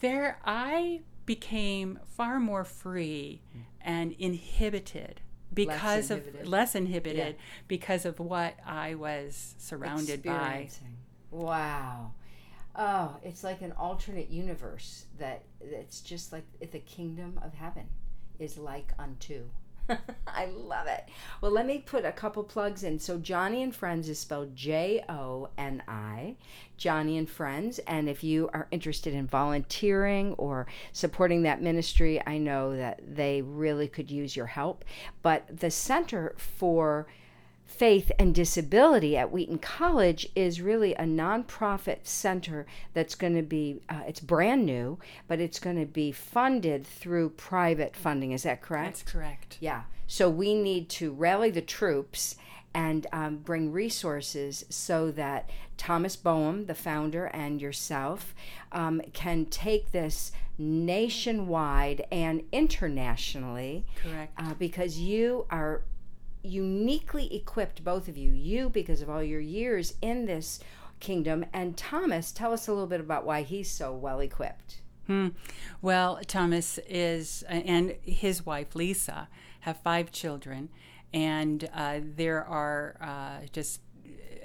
there 0.00 0.38
I 0.44 1.00
became 1.26 1.98
far 2.06 2.38
more 2.38 2.64
free 2.64 3.40
and 3.80 4.12
inhibited 4.18 5.20
because 5.52 6.10
of 6.10 6.18
inhibited. 6.18 6.46
less 6.48 6.74
inhibited 6.74 7.36
because 7.68 8.04
of 8.04 8.20
what 8.20 8.54
I 8.66 8.94
was 8.94 9.54
surrounded 9.58 10.22
by. 10.22 10.68
Wow. 11.30 12.12
Oh, 12.76 13.16
it's 13.22 13.42
like 13.44 13.62
an 13.62 13.72
alternate 13.72 14.30
universe 14.30 15.06
that 15.18 15.44
it's 15.60 16.00
just 16.00 16.32
like 16.32 16.44
the 16.70 16.80
kingdom 16.80 17.38
of 17.42 17.54
heaven 17.54 17.86
is 18.38 18.58
like 18.58 18.92
unto. 18.98 19.44
I 20.26 20.46
love 20.46 20.86
it. 20.86 21.08
Well, 21.40 21.50
let 21.50 21.66
me 21.66 21.78
put 21.78 22.04
a 22.04 22.12
couple 22.12 22.42
plugs 22.42 22.82
in. 22.82 22.98
So, 22.98 23.18
Joni 23.18 23.62
and 23.62 23.74
Friends 23.74 24.08
is 24.08 24.18
spelled 24.18 24.54
J 24.54 25.04
O 25.08 25.48
N 25.58 25.82
I, 25.86 26.36
Joni 26.78 27.18
and 27.18 27.28
Friends. 27.28 27.78
And 27.80 28.08
if 28.08 28.24
you 28.24 28.48
are 28.52 28.68
interested 28.70 29.14
in 29.14 29.26
volunteering 29.26 30.34
or 30.34 30.66
supporting 30.92 31.42
that 31.42 31.62
ministry, 31.62 32.20
I 32.26 32.38
know 32.38 32.76
that 32.76 33.00
they 33.06 33.42
really 33.42 33.88
could 33.88 34.10
use 34.10 34.36
your 34.36 34.46
help. 34.46 34.84
But 35.22 35.44
the 35.48 35.70
Center 35.70 36.34
for 36.36 37.06
Faith 37.64 38.12
and 38.18 38.34
Disability 38.34 39.16
at 39.16 39.32
Wheaton 39.32 39.58
College 39.58 40.28
is 40.36 40.60
really 40.60 40.94
a 40.94 41.02
nonprofit 41.02 42.06
center 42.06 42.66
that's 42.92 43.14
going 43.14 43.34
to 43.34 43.42
be, 43.42 43.80
uh, 43.88 44.02
it's 44.06 44.20
brand 44.20 44.64
new, 44.64 44.98
but 45.26 45.40
it's 45.40 45.58
going 45.58 45.78
to 45.78 45.86
be 45.86 46.12
funded 46.12 46.86
through 46.86 47.30
private 47.30 47.96
funding. 47.96 48.32
Is 48.32 48.44
that 48.44 48.62
correct? 48.62 48.98
That's 48.98 49.12
correct. 49.12 49.56
Yeah. 49.60 49.82
So 50.06 50.30
we 50.30 50.54
need 50.54 50.88
to 50.90 51.12
rally 51.12 51.50
the 51.50 51.62
troops 51.62 52.36
and 52.74 53.06
um, 53.12 53.36
bring 53.38 53.72
resources 53.72 54.64
so 54.68 55.10
that 55.12 55.48
Thomas 55.76 56.16
Boehm, 56.16 56.66
the 56.66 56.74
founder, 56.74 57.26
and 57.26 57.60
yourself 57.60 58.34
um, 58.72 59.00
can 59.12 59.46
take 59.46 59.92
this 59.92 60.32
nationwide 60.58 62.04
and 62.10 62.42
internationally 62.52 63.84
Correct. 64.02 64.32
uh, 64.36 64.54
because 64.54 64.98
you 64.98 65.46
are 65.50 65.82
uniquely 66.44 67.34
equipped, 67.34 67.82
both 67.82 68.06
of 68.06 68.16
you. 68.16 68.32
You, 68.32 68.68
because 68.68 69.00
of 69.02 69.10
all 69.10 69.22
your 69.22 69.40
years 69.40 69.94
in 70.00 70.26
this 70.26 70.60
kingdom, 71.00 71.44
and 71.52 71.76
Thomas, 71.76 72.30
tell 72.30 72.52
us 72.52 72.68
a 72.68 72.72
little 72.72 72.86
bit 72.86 73.00
about 73.00 73.24
why 73.24 73.42
he's 73.42 73.70
so 73.70 73.92
well 73.92 74.20
equipped. 74.20 74.82
Hmm. 75.06 75.28
Well, 75.82 76.20
Thomas 76.26 76.78
is, 76.88 77.42
and 77.48 77.94
his 78.02 78.46
wife 78.46 78.74
Lisa, 78.74 79.28
have 79.60 79.78
five 79.78 80.12
children, 80.12 80.68
and 81.12 81.68
uh, 81.74 82.00
there 82.02 82.44
are 82.44 82.96
uh, 83.00 83.46
just 83.52 83.80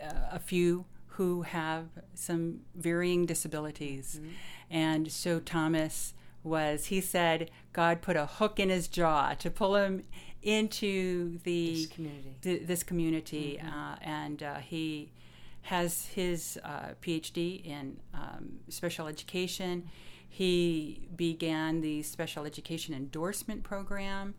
uh, 0.02 0.14
a 0.32 0.40
few 0.40 0.86
who 1.08 1.42
have 1.42 1.88
some 2.14 2.62
varying 2.76 3.26
disabilities. 3.26 4.22
And 4.70 5.12
so 5.12 5.40
Thomas 5.40 6.14
was, 6.44 6.86
he 6.86 7.02
said, 7.02 7.52
God 7.74 8.02
put 8.02 8.16
a 8.16 8.26
hook 8.26 8.60
in 8.60 8.70
his 8.70 8.88
jaw 8.88 9.34
to 9.34 9.52
pull 9.52 9.76
him 9.76 10.04
into 10.44 11.38
the 11.44 11.72
This 11.74 11.86
community. 11.88 12.36
th- 12.42 12.62
this 12.68 12.84
community, 12.84 13.60
uh, 13.60 13.96
and 14.02 14.42
uh, 14.44 14.56
he 14.56 15.12
has 15.64 16.06
his 16.08 16.58
uh, 16.64 16.94
PhD 17.02 17.64
in 17.66 18.00
um, 18.14 18.60
special 18.70 19.08
education. 19.08 19.90
He 20.28 21.08
began 21.16 21.82
the 21.82 22.04
special 22.04 22.46
education 22.46 22.94
endorsement 22.96 23.64
program 23.64 24.36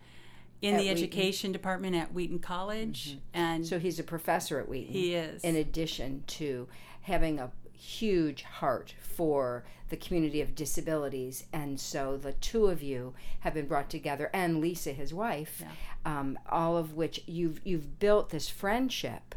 in 0.63 0.75
At 0.75 0.79
the 0.79 0.85
Wheaton. 0.85 0.97
education 0.99 1.53
department 1.53 1.97
at 1.97 2.13
Wheaton 2.15 2.39
College, 2.39 3.19
and 3.35 3.67
So 3.67 3.79
he's 3.79 3.99
a 3.99 4.03
professor 4.05 4.59
at 4.61 4.69
Wheaton. 4.69 4.93
he 4.93 5.15
is. 5.15 5.43
in 5.45 5.57
addition 5.57 6.25
to 6.29 6.69
having 7.03 7.39
a 7.39 7.51
huge 7.81 8.43
heart 8.43 8.95
for 9.01 9.65
the 9.89 9.97
community 9.97 10.41
of 10.41 10.55
disabilities. 10.55 11.45
And 11.53 11.81
so 11.81 12.17
the 12.17 12.35
two 12.35 12.67
of 12.67 12.83
you 12.83 13.15
have 13.41 13.55
been 13.55 13.67
brought 13.67 13.91
together, 13.91 14.31
and 14.33 14.61
Lisa, 14.61 14.93
his 14.93 15.13
wife, 15.13 15.63
um, 16.05 16.39
all 16.49 16.77
of 16.77 16.95
which 16.95 17.23
you've 17.27 17.61
you've 17.65 17.99
built 17.99 18.31
this 18.31 18.49
friendship 18.49 19.35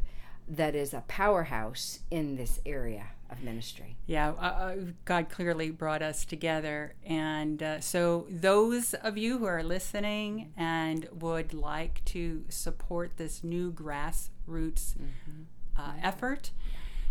that 0.47 0.75
is 0.75 0.93
a 0.93 1.03
powerhouse 1.07 1.99
in 2.11 2.35
this 2.35 2.59
area 2.65 3.07
of 3.29 3.41
ministry. 3.43 3.95
Yeah, 4.05 4.31
uh, 4.31 4.41
uh, 4.41 4.75
God 5.05 5.29
clearly 5.29 5.71
brought 5.71 6.01
us 6.01 6.25
together. 6.25 6.93
And 7.05 7.63
uh, 7.63 7.79
so, 7.79 8.27
those 8.29 8.93
of 8.93 9.17
you 9.17 9.39
who 9.39 9.45
are 9.45 9.63
listening 9.63 10.51
and 10.57 11.07
would 11.11 11.53
like 11.53 12.03
to 12.05 12.43
support 12.49 13.17
this 13.17 13.43
new 13.43 13.71
grassroots 13.71 14.95
uh, 15.77 15.93
effort, 16.01 16.51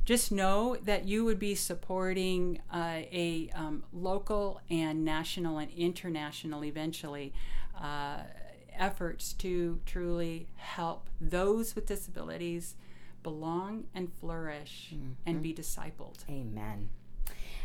just 0.04 0.32
know 0.32 0.76
that 0.82 1.06
you 1.06 1.24
would 1.24 1.38
be 1.38 1.54
supporting 1.54 2.60
uh, 2.72 3.02
a 3.12 3.50
um, 3.54 3.84
local 3.92 4.60
and 4.68 5.04
national 5.04 5.58
and 5.58 5.70
international, 5.72 6.64
eventually, 6.64 7.32
uh, 7.80 8.18
efforts 8.76 9.32
to 9.34 9.80
truly 9.86 10.48
help 10.56 11.08
those 11.20 11.74
with 11.74 11.86
disabilities 11.86 12.74
belong 13.22 13.84
and 13.94 14.12
flourish 14.12 14.92
and 15.24 15.42
be 15.42 15.54
discipled. 15.54 16.28
Amen. 16.28 16.88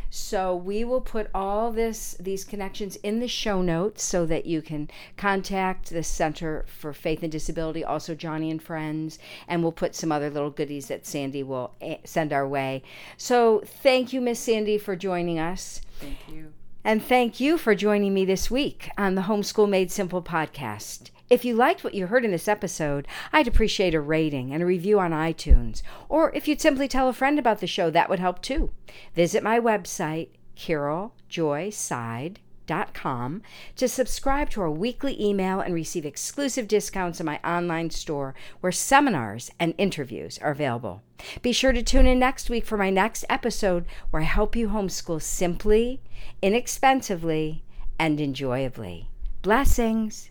So 0.10 0.56
we 0.56 0.84
will 0.84 1.02
put 1.02 1.30
all 1.34 1.72
this 1.72 2.16
these 2.20 2.44
connections 2.44 2.96
in 2.98 3.20
the 3.20 3.28
show 3.28 3.62
notes 3.62 4.04
so 4.04 4.26
that 4.26 4.46
you 4.46 4.62
can 4.62 4.90
contact 5.18 5.90
the 5.90 6.04
Center 6.04 6.66
for 6.68 6.94
Faith 6.94 7.24
and 7.24 7.32
Disability, 7.32 7.84
also 7.84 8.16
Joni 8.16 8.50
and 8.50 8.62
Friends, 8.62 9.20
and 9.48 9.62
we'll 9.62 9.72
put 9.72 9.96
some 9.96 10.12
other 10.12 10.30
little 10.30 10.50
goodies 10.50 10.88
that 10.88 11.06
Sandy 11.06 11.44
will 11.44 11.74
eh, 11.82 11.98
send 12.04 12.32
our 12.32 12.48
way. 12.48 12.84
So 13.18 13.62
thank 13.66 14.14
you, 14.14 14.22
Miss 14.22 14.40
Sandy, 14.40 14.78
for 14.78 14.96
joining 14.96 15.40
us. 15.40 15.82
Thank 16.00 16.18
you. 16.32 16.54
And 16.84 17.04
thank 17.04 17.42
you 17.42 17.58
for 17.58 17.76
joining 17.76 18.14
me 18.14 18.24
this 18.24 18.50
week 18.50 18.90
on 18.98 19.16
the 19.16 19.24
Homeschool 19.24 19.68
Made 19.68 19.92
Simple 19.92 20.22
podcast. 20.22 21.10
If 21.30 21.44
you 21.44 21.56
liked 21.56 21.84
what 21.84 21.94
you 21.94 22.08
heard 22.08 22.24
in 22.24 22.32
this 22.32 22.48
episode, 22.48 23.06
I'd 23.34 23.50
appreciate 23.50 23.94
a 23.94 24.00
rating 24.00 24.54
and 24.54 24.64
a 24.64 24.66
review 24.66 24.98
on 25.00 25.12
iTunes. 25.12 25.82
Or 26.08 26.34
if 26.34 26.48
you'd 26.48 26.62
simply 26.62 26.88
tell 26.88 27.10
a 27.10 27.14
friend 27.14 27.38
about 27.38 27.60
the 27.60 27.68
show, 27.68 27.90
that 27.90 28.10
would 28.10 28.20
help 28.20 28.42
too. 28.42 28.70
Visit 29.14 29.44
my 29.44 29.60
website, 29.60 30.30
caroljoyseid.com, 30.56 33.42
to 33.76 33.90
subscribe 33.90 34.50
to 34.52 34.62
our 34.62 34.72
weekly 34.72 35.22
email 35.22 35.60
and 35.60 35.74
receive 35.74 36.06
exclusive 36.06 36.66
discounts 36.66 37.20
in 37.20 37.26
my 37.26 37.42
online 37.44 37.90
store 37.90 38.34
where 38.62 38.72
seminars 38.72 39.52
and 39.60 39.74
interviews 39.78 40.40
are 40.42 40.52
available. 40.52 41.02
Be 41.42 41.52
sure 41.52 41.74
to 41.74 41.84
tune 41.84 42.08
in 42.08 42.20
next 42.20 42.50
week 42.50 42.66
for 42.66 42.78
my 42.78 42.90
next 42.90 43.26
episode 43.30 43.84
where 44.12 44.22
I 44.22 44.26
help 44.26 44.56
you 44.56 44.70
homeschool 44.70 45.22
simply, 45.22 46.00
inexpensively, 46.42 47.66
and 48.00 48.22
enjoyably. 48.22 49.10
Blessings. 49.42 50.30